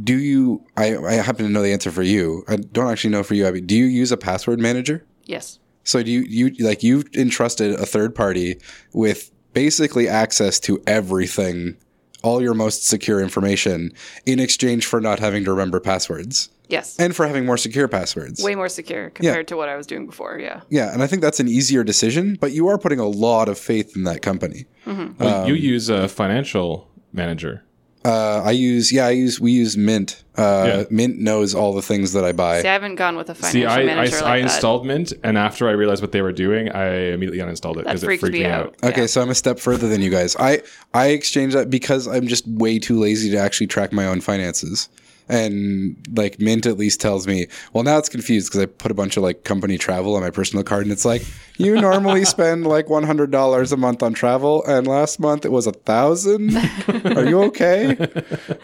[0.05, 0.65] Do you?
[0.77, 2.45] I I happen to know the answer for you.
[2.47, 3.61] I don't actually know for you, Abby.
[3.61, 5.05] Do you use a password manager?
[5.25, 5.59] Yes.
[5.85, 8.59] So do you you like you've entrusted a third party
[8.93, 11.77] with basically access to everything,
[12.23, 13.93] all your most secure information,
[14.27, 16.97] in exchange for not having to remember passwords Yes.
[16.99, 18.43] and for having more secure passwords.
[18.43, 20.39] Way more secure compared to what I was doing before.
[20.39, 20.63] Yeah.
[20.71, 23.59] Yeah, and I think that's an easier decision, but you are putting a lot of
[23.59, 24.65] faith in that company.
[24.87, 25.23] Mm-hmm.
[25.23, 27.63] well, you um, use a financial manager.
[28.05, 30.23] Uh, I use yeah, I use we use Mint.
[30.37, 30.85] Uh, Yeah.
[30.91, 32.63] Mint knows all the things that I buy.
[32.63, 34.43] See, I haven't gone with a financial See, I, I, manager like I that.
[34.45, 38.03] installed Mint, and after I realized what they were doing, I immediately uninstalled it because
[38.03, 38.75] it freaked freaked me out.
[38.83, 39.07] Okay, Yeah.
[39.07, 40.35] so I'm a step further than you guys.
[40.37, 40.63] I
[40.95, 44.89] I exchange that because I'm just way too lazy to actually track my own finances.
[45.29, 48.95] And like Mint at least tells me, well, now it's confused because I put a
[48.95, 51.23] bunch of like company travel on my personal card, and it's like
[51.57, 55.53] you normally spend like one hundred dollars a month on travel, and last month it
[55.53, 56.57] was a thousand.
[57.17, 57.97] Are you okay?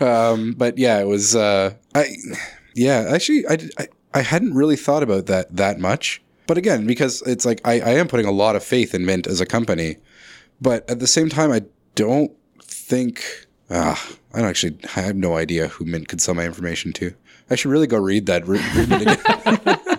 [0.00, 1.36] um, but yeah, it was.
[1.36, 2.16] Uh, I
[2.74, 6.22] yeah, actually, I, I I hadn't really thought about that that much.
[6.46, 9.26] But again, because it's like I, I am putting a lot of faith in Mint
[9.26, 9.96] as a company,
[10.60, 11.62] but at the same time, I
[11.94, 13.46] don't think.
[13.70, 14.78] Ah, I don't actually.
[14.96, 17.14] I have no idea who Mint could sell my information to.
[17.50, 18.46] I should really go read that.
[18.46, 19.78] Re- read it again.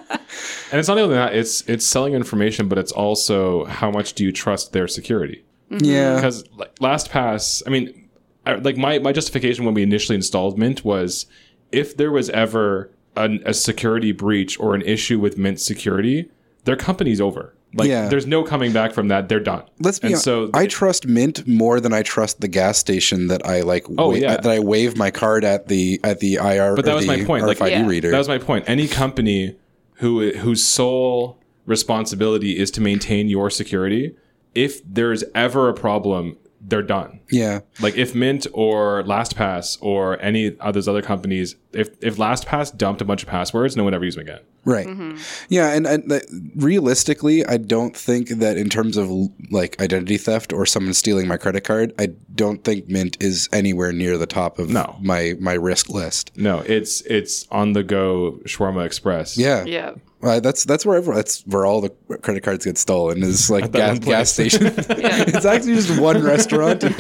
[0.72, 4.24] And it's not only that; it's it's selling information, but it's also how much do
[4.24, 5.44] you trust their security?
[5.70, 8.08] yeah, Because like, LastPass, I mean,
[8.46, 11.26] I, like my my justification when we initially installed Mint was
[11.72, 16.30] if there was ever an, a security breach or an issue with Mint security,
[16.66, 17.56] their company's over.
[17.74, 18.08] Like, Yeah.
[18.10, 19.30] there's no coming back from that.
[19.30, 19.62] They're done.
[19.80, 20.24] let's be and honest.
[20.26, 23.86] so I trust Mint more than I trust the gas station that I like.
[23.98, 24.38] Oh, wa- yeah.
[24.38, 26.76] that I wave my card at the at the IR.
[26.76, 27.88] But that was my the point, like- RFID Yeah.
[27.88, 28.10] reader.
[28.12, 28.66] That was my point.
[28.68, 29.56] Any company
[29.96, 34.16] who whose sole responsibility is to maintain your security,
[34.56, 36.38] if there's ever a problem,
[36.70, 37.20] they're done.
[37.32, 42.76] yeah, Like if Mint or LastPass or any of those other companies, if if LastPass
[42.78, 44.40] dumped a bunch of passwords, no one ever used them again.
[44.66, 44.88] Right.
[44.88, 45.18] Mm-hmm.
[45.48, 46.24] Yeah, and, and that,
[46.56, 49.10] realistically, I don't think that in terms of
[49.52, 53.92] like identity theft or someone stealing my credit card, I don't think Mint is anywhere
[53.92, 54.98] near the top of No.
[55.02, 56.32] my my risk list.
[56.36, 59.38] No, it's it's on the go Shawarma Express.
[59.38, 59.94] Yeah, Yeah.
[60.22, 61.90] Uh, that's that's where everyone, that's where all the
[62.22, 64.54] credit cards get stolen is like gas gas place.
[64.54, 64.68] station.
[64.90, 66.94] it's actually just one restaurant in,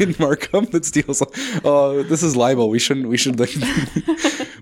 [0.00, 1.22] in Markham that steals.
[1.64, 2.68] Oh, this is libel.
[2.68, 3.08] We shouldn't.
[3.08, 3.50] We should like.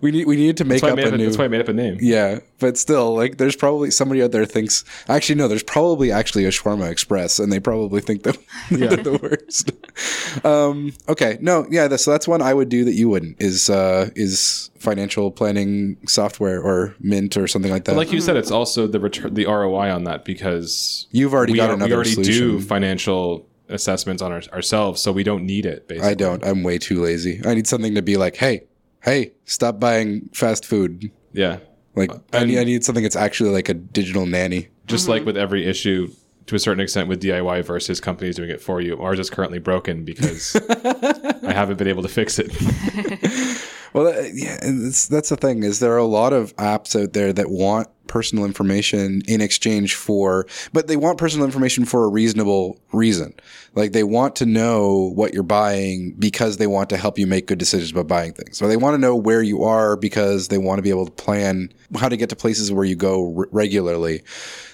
[0.00, 0.26] We need.
[0.26, 1.24] We need to make up a a- new.
[1.26, 1.98] that's why I made up a name.
[2.00, 4.84] Yeah, but still, like, there's probably somebody out there thinks.
[5.08, 8.37] Actually, no, there's probably actually a Shawarma Express, and they probably think that
[8.70, 9.72] they're the worst.
[10.44, 13.40] um, okay, no, yeah, that's, so that's one I would do that you wouldn't.
[13.40, 17.96] Is uh, is financial planning software or Mint or something like that?
[17.96, 21.58] Like you said, it's also the return, the ROI on that because You've already we,
[21.58, 25.66] got are- another we already do financial assessments on our, ourselves, so we don't need
[25.66, 25.88] it.
[25.88, 26.44] Basically, I don't.
[26.44, 27.40] I'm way too lazy.
[27.44, 28.62] I need something to be like, hey,
[29.09, 31.11] hey, stop buying fast food.
[31.33, 31.59] Yeah,
[31.94, 34.68] Like, I, need, I need something that's actually like a digital nanny.
[34.87, 36.09] just like with every issue,
[36.47, 39.59] to a certain extent, with DIY versus companies doing it for you, ours is currently
[39.59, 40.57] broken because
[41.42, 42.51] I haven't been able to fix it.
[43.94, 46.94] Well, uh, yeah, and it's, that's the thing is there are a lot of apps
[47.01, 52.05] out there that want personal information in exchange for, but they want personal information for
[52.05, 53.33] a reasonable reason.
[53.75, 57.47] Like they want to know what you're buying because they want to help you make
[57.47, 58.61] good decisions about buying things.
[58.61, 61.12] Or they want to know where you are because they want to be able to
[61.12, 64.23] plan how to get to places where you go regularly.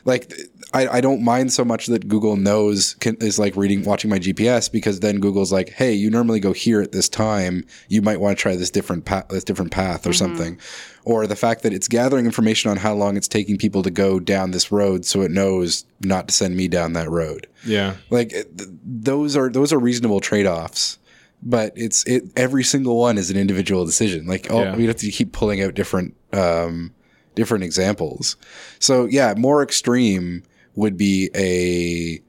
[0.04, 0.32] Like
[0.74, 4.18] I, I don't mind so much that Google knows can, is like reading, watching my
[4.18, 7.64] GPS because then Google's like, hey, you normally go here at this time.
[7.88, 10.58] You might want to try this different path, this different path or something.
[11.04, 14.18] Or the fact that it's gathering information on how long it's taking people to go
[14.18, 17.46] down this road, so it knows not to send me down that road.
[17.64, 18.46] Yeah, Like th-
[18.84, 20.98] those are those are reasonable trade offs.
[21.46, 24.26] But it's it every single one is an individual decision.
[24.26, 24.76] Like oh, Yeah.
[24.76, 26.92] we have to keep pulling out different um,
[27.34, 28.36] different examples.
[28.80, 30.42] So yeah, more extreme
[30.74, 32.20] would be a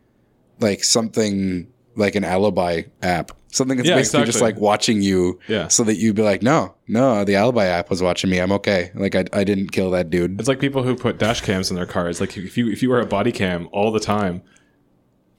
[0.63, 3.31] like something like an alibi app.
[3.51, 5.69] Something that's Yeah, basically just like watching you Yeah.
[5.69, 8.39] so that you'd be like, no, no, the alibi app was watching me.
[8.39, 8.91] I'm okay.
[8.95, 10.37] Like I, I didn't kill that dude.
[10.39, 12.19] it's like people who put dash cams in their cars.
[12.19, 14.41] Like if you if you wear a body cam all the time,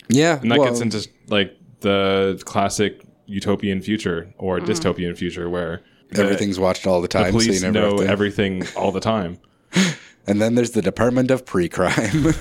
[0.08, 0.40] Yeah.
[0.40, 4.70] and that well, gets into like the classic utopian future or mm-hmm.
[4.70, 7.32] dystopian future where the- everything's watched all the the time.
[7.32, 9.38] so you police never know to- everything all the time.
[10.26, 12.34] And then there's the Department of Pre-Crime.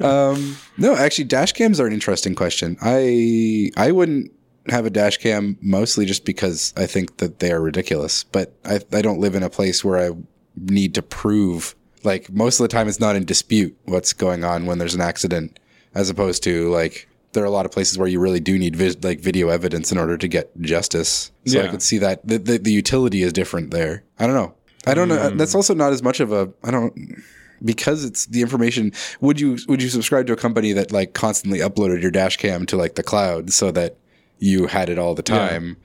[0.00, 2.76] um, no, actually, dash cams are an interesting question.
[2.82, 4.32] I I wouldn't
[4.68, 8.24] have a dash cam mostly just because I think that they are ridiculous.
[8.24, 10.16] But I I don't live in a place where I
[10.56, 11.74] need to prove.
[12.04, 15.00] Like most of the time, it's not in dispute what's going on when there's an
[15.00, 15.58] accident,
[15.94, 18.74] as opposed to like there are a lot of places where you really do need
[18.74, 21.30] vis- like video evidence in order to get justice.
[21.46, 24.04] So I could see that the, the the utility is different there.
[24.18, 24.54] I don't know.
[24.88, 25.30] I don't know.
[25.30, 26.52] That's also not as much of a.
[26.64, 27.22] I don't
[27.64, 28.92] because it's the information.
[29.20, 32.66] Would you would you subscribe to a company that like constantly uploaded your dash cam
[32.66, 33.96] to like the cloud so that
[34.38, 35.76] you had it all the time?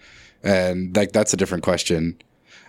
[0.43, 2.17] And like that's a different question.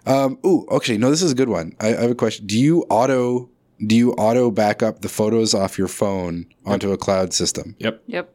[0.06, 1.74] Um, ooh, okay, no, this is a good one.
[1.80, 2.46] I, I have a question.
[2.46, 3.48] Do you auto
[3.84, 7.74] do you auto back up the photos off your phone onto a cloud system?
[7.78, 8.02] Yep.
[8.06, 8.32] Yep.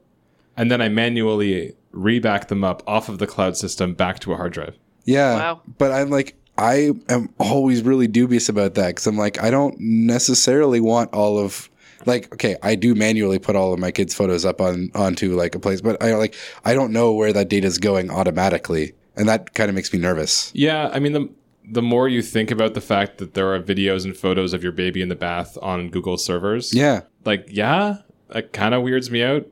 [0.58, 4.36] And then I manually reback them up off of the cloud system back to a
[4.36, 4.78] hard drive.
[5.06, 5.36] Yeah.
[5.36, 5.62] Wow.
[5.78, 9.76] But I'm like, I am always really dubious about that because I'm like, I don't
[9.80, 11.70] necessarily want all of
[12.06, 15.56] like, okay, I do manually put all of my kids' photos up on onto like
[15.56, 18.94] a place, but I like, I don't know where that data is going automatically.
[19.16, 20.52] and that kind of makes me nervous.
[20.54, 21.30] Yeah, I mean the
[21.72, 24.72] the more you think about the fact that there are videos and photos of your
[24.72, 27.98] baby in the bath on Google servers, Yeah, like yeah,
[28.30, 29.46] that kind of weirds me out.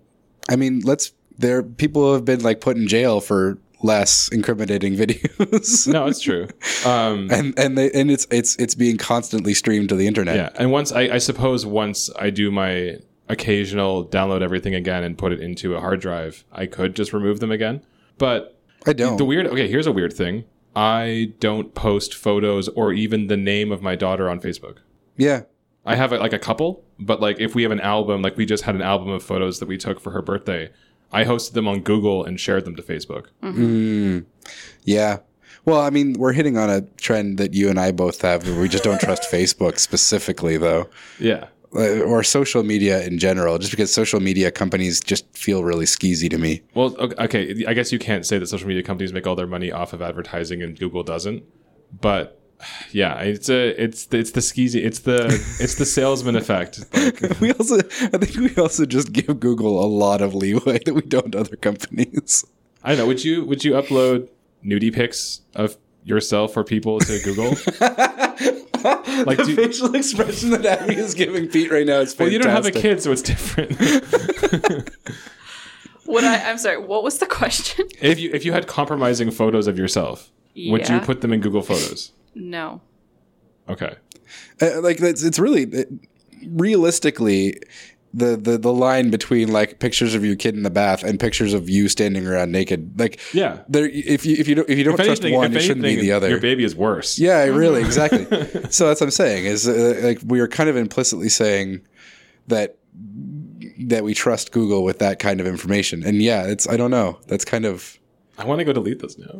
[0.50, 1.14] I mean, let's.
[1.40, 5.88] There, people have been like put in jail for less incriminating videos.
[5.94, 6.48] No, it's true.
[6.86, 10.36] Um, and and they, and it's it's it's being constantly streamed to the internet.
[10.36, 12.98] yeah, and once I, I suppose once I do my
[13.30, 17.40] occasional download everything again and put it into a hard drive, I could just remove
[17.40, 17.84] them again.
[18.18, 19.18] But I don't.
[19.18, 20.46] the weird okay, here's a weird thing.
[20.76, 24.78] I don't post photos or even the name of my daughter on Facebook.
[25.18, 25.44] yeah,
[25.86, 28.64] I have like a couple, but like if we have an album, like we just
[28.64, 30.70] had an album of photos that we took for her birthday,
[31.12, 33.28] I hosted them on Google and shared them to Facebook.
[34.84, 35.18] yeah.
[35.66, 38.48] Well, I mean, we're hitting on a trend that you and I both have.
[38.48, 40.90] Where we just don't trust Facebook specifically, though,
[41.20, 41.48] Yeah.
[41.76, 43.58] Uh, or social media in general.
[43.58, 46.62] Just because social media companies just feel really skeezy to me.
[46.74, 49.70] Well, okay, I guess you can't say that social media companies make all their money
[49.72, 51.44] off of advertising and Google doesn't.
[52.00, 52.40] But
[52.92, 55.26] yeah, it's a it's the, it's the skeezy, it's the
[55.60, 56.80] it's the salesman effect.
[56.94, 60.94] Like, We also, I think, we also just give Google a lot of leeway that
[60.94, 62.46] we don't other companies.
[62.84, 63.08] I don't know.
[63.08, 64.30] Would you would you upload
[64.64, 67.50] nudie pics of yourself or people to Google?
[69.26, 72.20] like, do, facial expression that Abby is giving Pete right now is fantastic.
[72.20, 73.72] well, you don't have a kid, so it's different.
[76.06, 76.50] Would I?
[76.50, 76.78] I'm sorry.
[76.78, 77.88] What was the question?
[78.02, 81.62] if you if you had compromising photos of yourself, would you put them in Google
[81.62, 82.14] Photos?
[82.38, 82.82] No.
[83.70, 83.96] Okay.
[84.62, 85.90] Uh, like it's, it's really it,
[86.50, 87.60] realistically
[88.14, 91.54] the, the the line between like pictures of your kid in the bath and pictures
[91.54, 93.60] of you standing around naked like Yeah.
[93.68, 95.84] there if you if you don't if you don't If trust anything, one it shouldn't
[95.84, 97.20] be the other your baby is worse.
[97.20, 98.26] yeah really exactly
[98.70, 101.82] so that's what i'm saying is uh, like we are kind of implicitly saying
[102.48, 102.78] that
[103.80, 107.20] that we trust google with that kind of information and yeah it's i don't know
[107.28, 108.00] that's kind of
[108.40, 109.32] I want to go delete this now.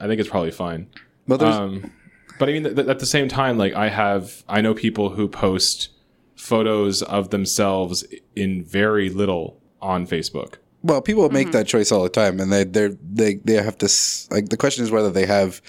[0.00, 0.88] I think it's probably fine.
[1.26, 1.92] but there's Um,
[2.38, 5.10] but I mean, th- th- at the same time, like I have, I know people
[5.10, 5.88] who post
[6.36, 8.04] photos of themselves
[8.36, 10.54] in very little on Facebook.
[10.82, 13.88] Well, people make that choice all the time, and they they they they have to
[14.30, 14.48] like.
[14.48, 15.60] The question is whether they have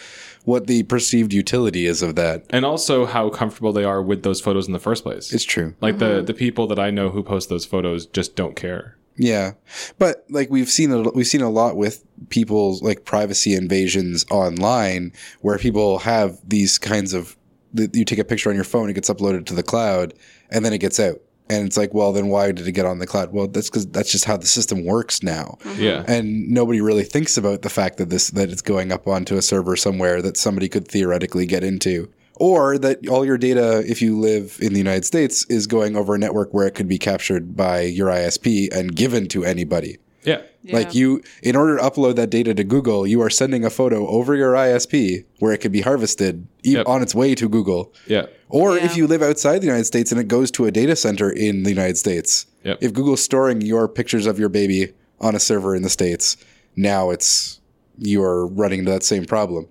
[0.45, 2.45] what the perceived utility is of that.
[2.51, 5.33] and also how comfortable they are with those photos in the first place.
[5.33, 8.55] It's true, like the the people that I know who post those photos just don't
[8.55, 8.97] care.
[9.17, 9.53] yeah,
[9.97, 15.13] but like we've seen a, we've seen a lot with people's like privacy invasions online,
[15.41, 17.35] where people have these kinds of
[17.73, 20.13] that you take a picture on your phone, it gets uploaded to the cloud,
[20.49, 21.17] and then it gets out.
[21.51, 23.33] And it's like, well, then why did it get on the cloud?
[23.33, 25.57] Well, that's because that's just how the system works now.
[25.61, 25.81] Mm-hmm.
[25.81, 26.03] Yeah.
[26.07, 29.41] and nobody really thinks about the fact that this that it's going up onto a
[29.41, 34.17] server somewhere that somebody could theoretically get into or that all your data if you
[34.17, 37.55] live in the United States is going over a network where it could be captured
[37.55, 40.41] by your ISP and given to anybody Yeah.
[40.73, 44.05] like you in order to upload that data to Google you are sending a photo
[44.07, 46.87] over your ISP where it could be harvested e- Yep.
[46.87, 48.25] on its way to Google Yeah.
[48.49, 48.85] or Yeah.
[48.85, 51.63] if you live outside the United States and it goes to a data center in
[51.63, 52.45] the United States.
[52.65, 52.79] Yep.
[52.81, 56.35] If Google's storing your pictures of your baby on a server in the States,
[56.75, 57.59] now it's
[57.97, 59.67] you're running into that same problem.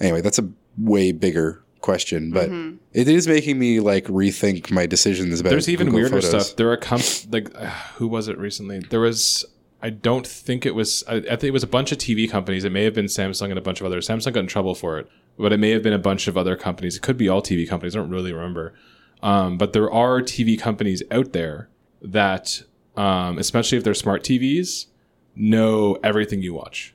[0.00, 0.48] Anyway, that's a
[0.78, 2.48] way bigger question, but
[2.92, 6.46] it is making me like rethink my decisions about There's even Google weirder Photos.
[6.46, 6.56] stuff.
[6.56, 7.00] There are com-
[7.32, 8.78] like uh, who was it recently?
[8.90, 9.44] There was
[9.82, 12.64] I don't think it was I, I think it was a bunch of TV companies.
[12.64, 14.08] It may have been Samsung and a bunch of others.
[14.08, 16.56] Samsung got in trouble for it, but it may have been a bunch of other
[16.56, 16.96] companies.
[16.96, 17.96] It could be all TV companies.
[17.96, 18.74] I don't really remember.
[19.22, 21.68] Um, but there are TV companies out there
[22.02, 22.62] that,
[22.96, 24.86] um, especially if they're smart TVs,
[25.34, 26.94] know everything you watch.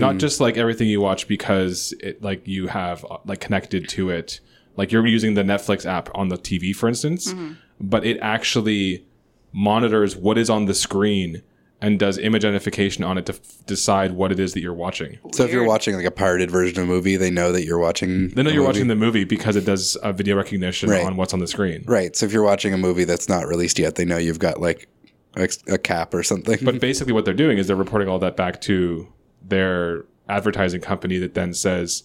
[0.00, 4.40] Not just like everything you watch because it like you have like connected to it.
[4.76, 7.32] Like you're using the Netflix app on the TV, for instance,
[7.80, 9.06] but it actually
[9.52, 11.42] monitors what is on the screen
[11.84, 15.18] and does image identification on it to f- decide what it is that you're watching.
[15.32, 17.78] So if you're watching like a pirated version of a movie, they know that you're
[17.78, 18.28] watching.
[18.30, 21.04] They know you're watching the movie because it does uh, video recognition Right.
[21.04, 21.84] on what's on the screen.
[21.86, 22.16] Right.
[22.16, 24.88] So if you're watching a movie that's not released yet, they know you've got like
[25.36, 26.58] a, a cap or something.
[26.62, 31.18] But basically, what they're doing is they're reporting all that back to their advertising company
[31.18, 32.02] that then says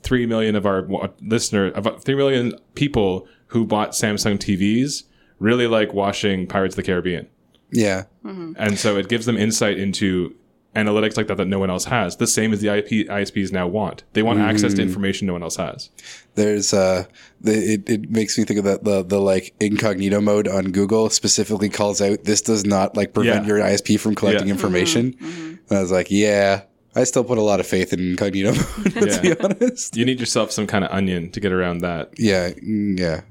[0.00, 5.02] three million of our wa- listener, of three million people who bought Samsung TVs
[5.38, 7.28] really like watching Pirates of the Caribbean,
[7.72, 8.04] yeah.
[8.24, 10.34] and so it gives them insight into
[10.76, 12.16] analytics like that that no one else has.
[12.18, 14.04] The same as the IP, ISPs now want.
[14.12, 15.90] They want access to information no one else has.
[16.34, 17.06] There's uh,
[17.40, 21.10] the, it, it makes me think of that the the like incognito mode on Google
[21.10, 23.48] specifically calls out this does not like prevent Yeah.
[23.48, 24.54] your ISP from collecting Yeah.
[24.54, 25.16] information.
[25.20, 26.62] And I was like, yeah,
[26.94, 29.34] I still put a lot of faith in incognito mode to Yeah.
[29.34, 29.96] be honest.
[29.96, 32.12] You need yourself some kind of onion to get around that.
[32.18, 33.22] Yeah, mm, yeah.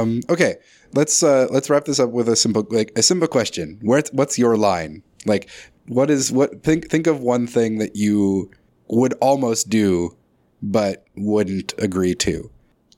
[0.00, 0.56] Um, okay,
[0.94, 3.78] let's uh, let's wrap this up with a simple like a simple question.
[3.82, 5.02] Where what's your line?
[5.26, 5.48] Like
[5.86, 8.50] what is what think think of one thing that you
[8.88, 10.16] would almost do
[10.62, 12.50] but wouldn't agree to.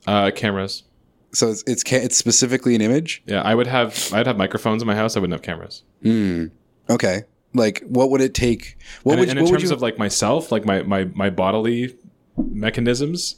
[0.07, 0.85] Uh, cameras.
[1.33, 3.23] So it's it's, it's specifically an image.
[3.27, 4.11] Yeah, I would have.
[4.13, 5.17] I'd have microphones in my house.
[5.17, 5.83] I wouldn't have cameras.
[6.03, 6.47] Hmm.
[6.89, 7.25] Okay.
[7.53, 8.79] Like, what would it take?
[9.03, 9.73] What and would, and in terms you?
[9.73, 11.97] of like myself, like my my my bodily
[12.37, 13.37] mechanisms,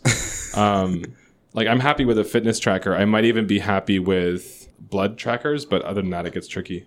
[0.57, 1.05] um,
[1.59, 2.95] like I'm happy with a fitness tracker.
[2.95, 6.87] I might even be happy with blood trackers, but other than that, it gets tricky.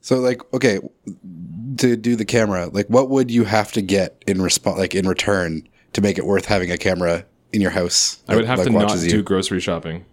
[0.00, 0.78] so, like, okay,
[1.78, 5.08] to do the camera, like, what would you have to get in response, like, in
[5.08, 8.22] return, to make it worth having a camera in your house?
[8.28, 10.04] I would have like, to not do grocery shopping.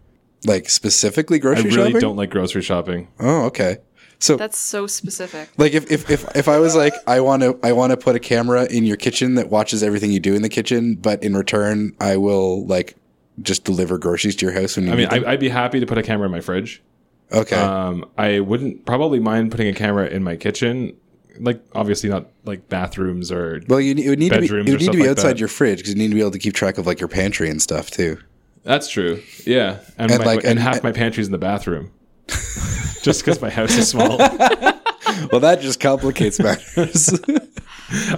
[0.45, 1.73] Like specifically grocery shopping?
[1.73, 2.01] I really shopping.
[2.01, 3.07] don't like grocery shopping.
[3.19, 3.77] Oh, okay.
[4.19, 5.49] So, That's so specific.
[5.57, 8.15] like, if, if if if I was like, I want to I want to put
[8.15, 11.35] a camera in your kitchen that watches everything you do in the kitchen, but in
[11.35, 12.95] return, I will like
[13.41, 15.25] just deliver groceries to your house when you I mean, need them.
[15.27, 16.81] I, I'd be happy to put a camera in my fridge.
[17.33, 17.57] okay.
[17.57, 20.95] Um, I wouldn't probably mind putting a camera in my kitchen.
[21.39, 23.61] Like, obviously not like bathrooms or.
[23.67, 25.39] well, you it would need to be it would need to be like outside that.
[25.39, 27.49] your fridge because you need to be able to keep track of like your pantry
[27.49, 28.19] and stuff too.
[28.63, 29.21] That's true.
[29.45, 31.91] Yeah, and, And, my, like, and, and- half my pantry's in the bathroom.
[33.01, 34.17] Just because my house is small.
[35.31, 37.19] Well, that just complicates matters.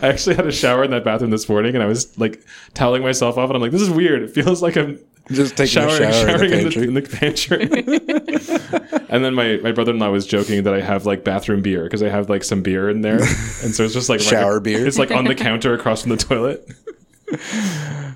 [0.02, 2.42] I actually had a shower in that bathroom this morning, and I was like
[2.74, 4.24] toweling myself off, and I'm like, "This is weird.
[4.24, 4.98] It feels like I'm
[5.30, 7.62] just taking showering, a shower showering in the pantry.
[7.62, 8.62] in the
[9.02, 11.62] pantry." and then my, my brother in law was joking that I have like bathroom
[11.62, 14.60] beer because I have like some beer in there, and so it's just like Shower
[14.62, 14.88] beer?
[14.88, 16.72] It's like on the counter across from the toilet.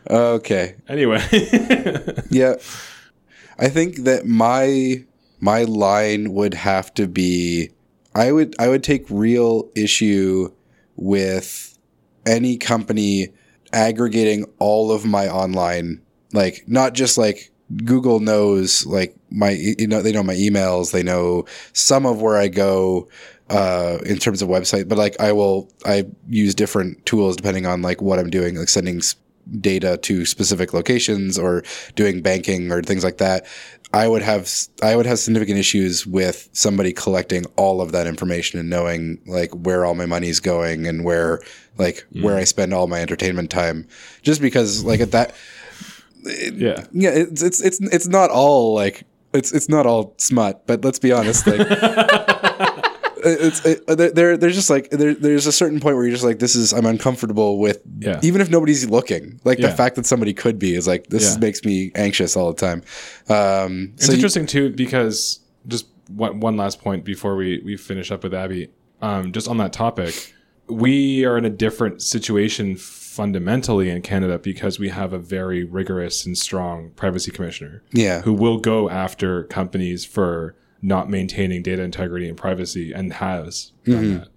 [0.09, 0.75] Okay.
[0.87, 1.21] Anyway,
[2.29, 2.55] Yeah.
[3.57, 5.03] I think that my
[5.39, 7.71] my line would have to be
[8.15, 10.51] I would I would take real issue
[10.95, 11.77] with
[12.25, 13.29] any company
[13.71, 16.01] aggregating all of my online
[16.33, 17.51] like not just like
[17.85, 22.37] Google knows like my you know they know my emails they know some of where
[22.37, 23.07] I go
[23.49, 27.81] uh, in terms of website but like I will I use different tools depending on
[27.81, 29.01] like what I'm doing like sending
[29.59, 31.63] data to specific locations or
[31.95, 33.45] doing banking or things like that.
[33.91, 34.49] I would have
[34.83, 39.51] I would have significant issues with somebody collecting all of that information and knowing like
[39.51, 41.41] where all my money's going and where
[41.77, 43.87] like where I spend all my entertainment time.
[44.21, 45.33] Just because like at that
[46.23, 46.85] yeah.
[46.91, 50.99] yeah it's it's it's it's not all like it's it's not all smut but let's
[50.99, 51.59] be honest like
[53.23, 56.23] it's it, there there- there's just like there, there's a certain point where you're just
[56.25, 58.19] like this is I'm uncomfortable with Yeah.
[58.23, 61.39] even if nobody's looking like the fact that somebody could be is like this Yeah.
[61.39, 62.83] makes me anxious all the time
[63.29, 67.77] um It's so you- interesting too because just one, one last point before we, we
[67.77, 68.69] finish up with Abby.
[69.01, 70.33] Um, just on that topic,
[70.67, 72.75] we are in a different situation
[73.19, 78.33] fundamentally in Canada because we have a very rigorous and strong privacy commissioner yeah who
[78.33, 84.17] will go after companies for not maintaining data integrity and privacy and has done mm-hmm.
[84.19, 84.29] that.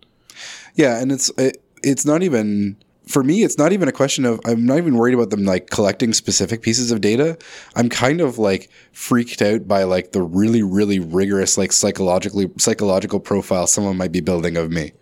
[0.75, 2.77] Yeah, and it's it, it's not even
[3.07, 3.43] for me.
[3.43, 6.63] It's not even a question of I'm not even worried about them like collecting specific
[6.63, 7.39] pieces of data.
[7.77, 13.21] I'm kind of like freaked out by like the really really rigorous like psychologically psychological
[13.21, 14.93] profile someone might be building of me.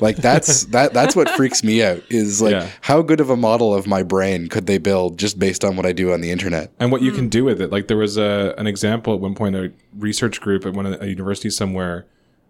[0.00, 2.68] Like that's that that's what freaks me out is like Yeah.
[2.80, 5.84] how good of a model of my brain could they build just based on what
[5.86, 6.72] I do on the internet?
[6.78, 7.70] and what you can do with it.
[7.70, 10.92] Like there was a an example at one point, a research group at one of
[10.92, 12.06] the, a university somewhere.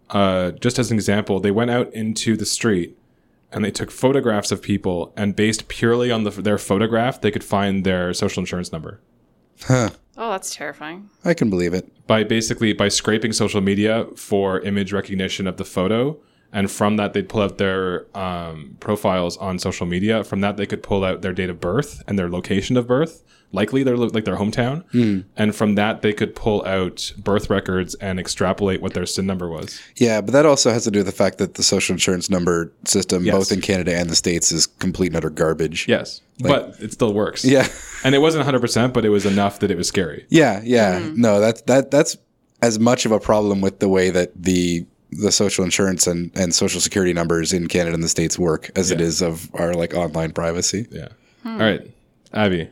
[0.09, 2.97] Uh, just as an example, they went out into the street
[3.53, 7.43] and they took photographs of people, and based purely on the, their photograph, they could
[7.43, 9.01] find their social insurance number
[9.69, 9.89] Oh,
[10.31, 11.09] that's terrifying.
[11.23, 11.87] I can believe it.
[12.07, 16.17] by basically by scraping social media for image recognition of the photo.
[16.53, 20.23] And from that, they'd pull out their um, profiles on social media.
[20.23, 23.23] From that, they could pull out their date of birth and their location of birth,
[23.53, 24.83] likely their lo- like their hometown.
[25.37, 29.47] And from that, they could pull out birth records and extrapolate what their SIN number
[29.47, 29.79] was.
[29.95, 32.71] Yeah, but that also has to do with the fact that the social insurance number
[32.83, 33.33] system, Yes.
[33.35, 35.87] both in Canada and the states, is complete and utter garbage.
[35.87, 37.45] Yes, but it still works.
[37.45, 37.65] Yeah.
[38.03, 40.25] and it wasn't 100, percent but it was enough that it was scary.
[40.27, 40.99] Yeah, yeah.
[41.15, 42.17] No, that's that that's
[42.61, 46.53] as much of a problem with the way that the the social insurance and, and
[46.55, 49.05] social security numbers in Canada and the States work as it Yeah.
[49.07, 50.87] is of our like online privacy.
[50.91, 51.09] Yeah.
[51.45, 51.81] All right,
[52.33, 52.69] Abby.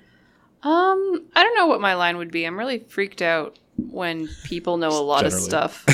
[0.62, 2.46] Um, I don't know what my line would be.
[2.46, 5.86] I'm really freaked out when people know a lot of stuff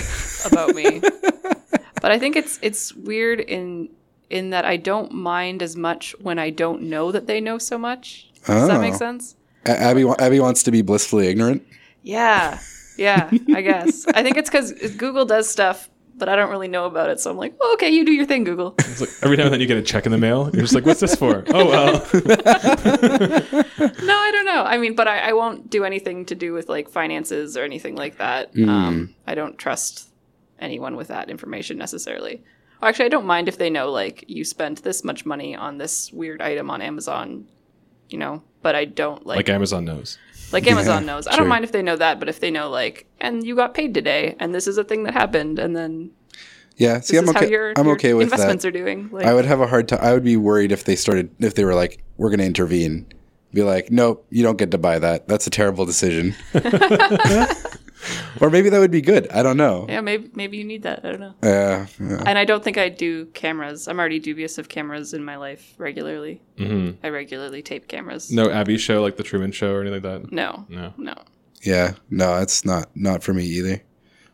[0.52, 1.00] about me.
[2.02, 3.90] but I think it's it's weird in
[4.30, 7.78] in that I don't mind as much when I don't know that they know so
[7.78, 8.28] much.
[8.46, 8.98] Does that make Oh.
[8.98, 9.36] sense?
[9.68, 11.64] A- Abby wa- Abby wants to be blissfully ignorant.
[12.04, 12.60] Yeah.
[12.98, 14.06] Yeah, I guess.
[14.08, 17.20] I think it's cuz Google does stuff but I don't really know about it.
[17.20, 18.76] So I'm like, okay, you do your thing, Google.
[18.80, 20.50] It's like every now and then you get a check in the mail.
[20.54, 21.44] You're just like, what's this for?
[21.50, 21.94] Oh well.
[22.14, 24.64] no, I don't know.
[24.64, 27.96] I mean, but I, I won't do anything to do with like finances or anything
[27.96, 28.52] like that.
[28.58, 30.10] Um, I don't trust
[30.60, 32.42] anyone with that information necessarily.
[32.82, 35.78] Or actually, I don't mind if they know like you spent this much money on
[35.78, 37.46] this weird item on Amazon,
[38.10, 38.42] you know.
[38.62, 40.18] But I don't like like Amazon knows.
[40.56, 41.28] Like Amazon knows.
[41.28, 41.40] I sure.
[41.42, 43.94] don't mind if they know that, but if they know like, and you got paid
[43.94, 46.12] today, and this is a thing that happened, and then
[46.78, 47.50] Yeah, see, I'm okay.
[47.50, 48.70] your, I'm your okay with investments that.
[48.70, 49.10] are doing.
[49.12, 50.00] Like, I would have a hard time.
[50.02, 53.06] I would be worried if they started, if they were like, "We're going to intervene."
[53.54, 55.28] Be like, "Nope, you don't get to buy that.
[55.28, 56.36] That's a terrible decision."
[58.42, 59.30] or maybe that would be good.
[59.32, 59.86] I don't know.
[59.90, 61.04] yeah, maybe maybe you need that.
[61.06, 61.34] I don't know.
[61.44, 62.24] Yeah, yeah.
[62.26, 63.88] And I don't think I do cameras.
[63.88, 66.42] I'm already dubious of cameras in my life regularly.
[66.58, 67.06] Mm-hmm.
[67.06, 68.32] I regularly tape cameras.
[68.32, 70.32] No Abby show like the Truman Show or anything like that.
[70.32, 70.66] No.
[70.70, 70.94] No.
[70.98, 71.16] No.
[71.62, 73.82] Yeah, no, it's not not for me either.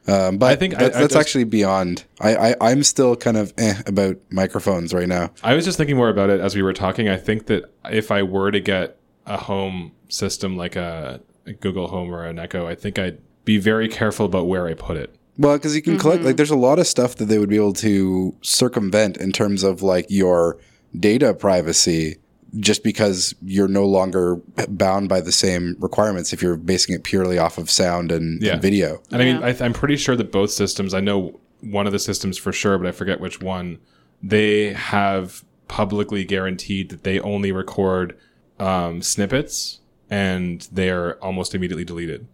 [0.07, 2.03] Um, but I think I- that's, I that's just- actually beyond.
[2.19, 5.31] I, I I'm still kind of eh about microphones right now.
[5.43, 7.07] I was just thinking more about it as we were talking.
[7.07, 8.97] I think that if I were to get
[9.27, 13.19] a home system like a, a Google Home or an Echo, I think I'd
[13.53, 15.15] be very careful about where I put it.
[15.37, 16.01] Well, because you can Mm-hmm.
[16.01, 19.31] collect like there's a lot of stuff that they would be able to circumvent in
[19.31, 20.57] terms of like your
[20.97, 22.17] data privacy,
[22.59, 24.35] just because you're no longer
[24.69, 28.53] bound by the same requirements if you're basing it purely off of sound and, Yeah.
[28.53, 29.01] and video.
[29.11, 29.47] And I mean, Yeah.
[29.47, 32.77] I, I'm pretty sure that both systems, I know one of the systems for sure,
[32.77, 33.79] but I forget which one,
[34.23, 38.17] they have publicly guaranteed that they only record
[38.59, 39.79] um, snippets
[40.11, 42.27] and they're almost immediately deleted.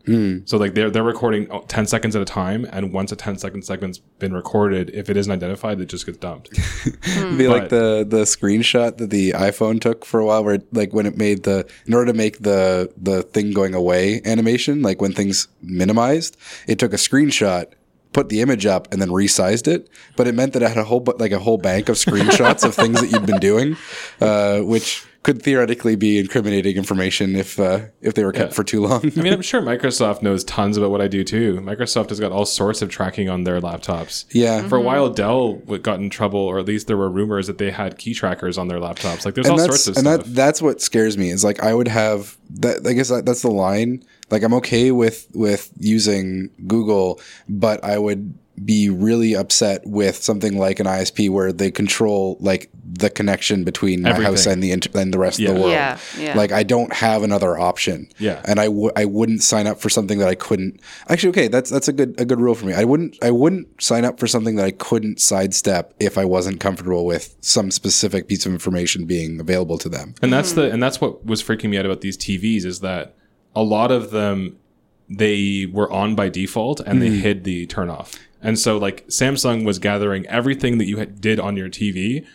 [0.48, 3.62] So like they're they're recording 10 seconds at a time, and once a 10 second
[3.62, 6.50] segment's been recorded, if it isn't identified, it just gets dumped.
[6.86, 10.92] It'd be like the the screenshot that the iPhone took for a while, where like
[10.92, 15.00] when it made the in order to make the the thing going away animation, like
[15.00, 16.36] when things minimized,
[16.68, 17.68] it took a screenshot,
[18.12, 19.88] put the image up, and then resized it.
[20.16, 22.66] But it meant that I had a whole bu- like a whole bank of screenshots
[22.66, 23.78] of things that you'd been doing,
[24.20, 28.56] uh, which could theoretically be incriminating information if uh, if they were kept Yeah.
[28.56, 29.12] for too long.
[29.18, 31.56] I mean, I'm sure Microsoft knows tons about what I do too.
[31.62, 34.24] Microsoft has got all sorts of tracking on their laptops.
[34.32, 34.66] yeah.
[34.70, 35.56] For a while, Dell
[35.90, 38.70] got in trouble, or at least there were rumors that they had key trackers on
[38.70, 39.26] their laptops.
[39.26, 40.24] Like, there's all sorts of and stuff.
[40.24, 43.42] that that's what scares me is like I would have that I guess that, that's
[43.42, 47.20] the line like I'm okay with with using Google
[47.50, 48.34] but I would
[48.64, 54.02] be really upset with something like an ISP where they control like the connection between
[54.02, 55.50] my house and the inter- and the rest Yeah.
[55.50, 56.36] of the world Yeah, yeah.
[56.36, 58.42] like I don't have another option Yeah.
[58.46, 61.70] and I w- I wouldn't sign up for something that I couldn't actually okay that's
[61.70, 64.28] that's a good a good rule for me I wouldn't I wouldn't sign up for
[64.28, 69.06] something that I couldn't sidestep if I wasn't comfortable with some specific piece of information
[69.06, 70.74] being available to them and that's the mm-hmm.
[70.74, 73.16] and that's what was freaking me out about these TVs is that
[73.56, 74.58] a lot of them
[75.10, 77.22] they were on by default and they mm.
[77.22, 78.16] hid the turn off.
[78.48, 82.26] And so like Samsung was gathering everything that you had, did on your TV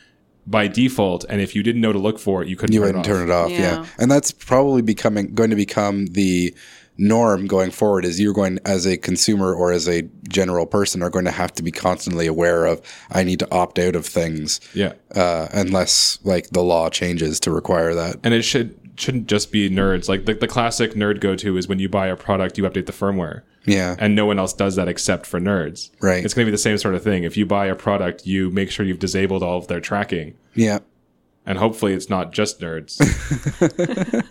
[0.46, 2.86] by default, and if you didn't know to look for it, you couldn't you turn
[2.88, 3.16] wouldn't it off.
[3.16, 3.58] turn it off yeah.
[3.58, 3.86] Yeah.
[3.98, 6.54] and that's probably becoming going to become the
[6.98, 11.08] norm going forward is you're going as a consumer or as a general person are
[11.08, 14.60] going to have to be constantly aware of i need to opt out of things
[14.74, 19.52] Yeah, uh, unless like the law changes to require that and it should shouldn't just
[19.52, 20.08] be nerds.
[20.08, 22.86] Like the, the classic nerd go to is when you buy a product, you update
[22.86, 23.42] the firmware.
[23.64, 25.90] yeah and no one else does that except for nerds.
[26.00, 26.24] Right.
[26.24, 27.24] It's going to be the same sort of thing.
[27.24, 30.78] If you buy a product, you make sure you've disabled all of their tracking, yeah
[31.44, 33.00] and hopefully it's not just nerds.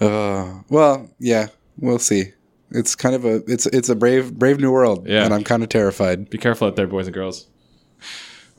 [0.00, 1.48] uh, well yeah
[1.78, 2.24] we'll see
[2.70, 5.24] it's kind of a it's it's a brave brave new world Yeah.
[5.24, 7.46] and i'm kind of terrified be careful out there, boys and girls.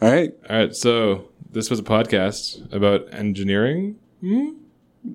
[0.02, 3.96] all right All right, so this was a podcast about engineering.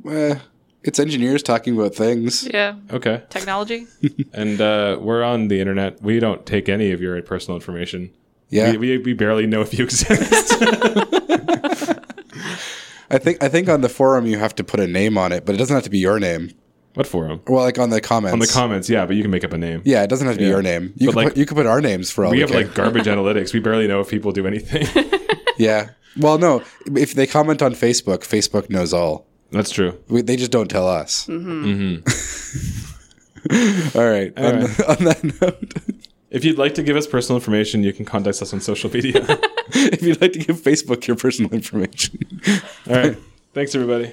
[0.08, 0.36] Uh,
[0.82, 2.74] it's engineers talking about things Yeah.
[2.90, 3.86] Okay, Technology.
[4.32, 6.00] and uh, we're on the internet.
[6.02, 8.10] We don't take any of your personal information.
[8.48, 10.54] yeah We, we, we barely know if you exist.
[13.12, 15.44] I think I think on the forum you have to put a name on it,
[15.44, 16.50] but it doesn't have to be your name.
[16.94, 17.40] what forum?
[17.48, 18.32] Well, like on the comments.
[18.32, 19.82] On the comments, yeah, but you can make up a name.
[19.84, 20.50] Yeah, it doesn't have to be Yeah.
[20.50, 20.92] your name.
[20.96, 22.50] You But could like- put, you could put our names for all We we have
[22.50, 22.64] care.
[22.64, 23.52] like garbage analytics.
[23.52, 24.86] We barely know if people do anything.
[25.58, 25.90] yeah.
[26.16, 26.62] Well, no.
[26.96, 29.26] If they comment on Facebook, Facebook knows all.
[29.52, 29.98] That's true.
[30.08, 31.26] We, they just don't tell us.
[31.26, 32.06] Mm-hmm.
[33.98, 34.32] all right.
[34.38, 34.70] On, Anyway.
[34.88, 35.72] on that note,
[36.30, 39.12] If you'd like to give us personal information, you can contact us on social media.
[39.72, 42.20] if you'd like to give Facebook your personal information.
[42.88, 43.16] All right.
[43.54, 44.12] Thanks, everybody.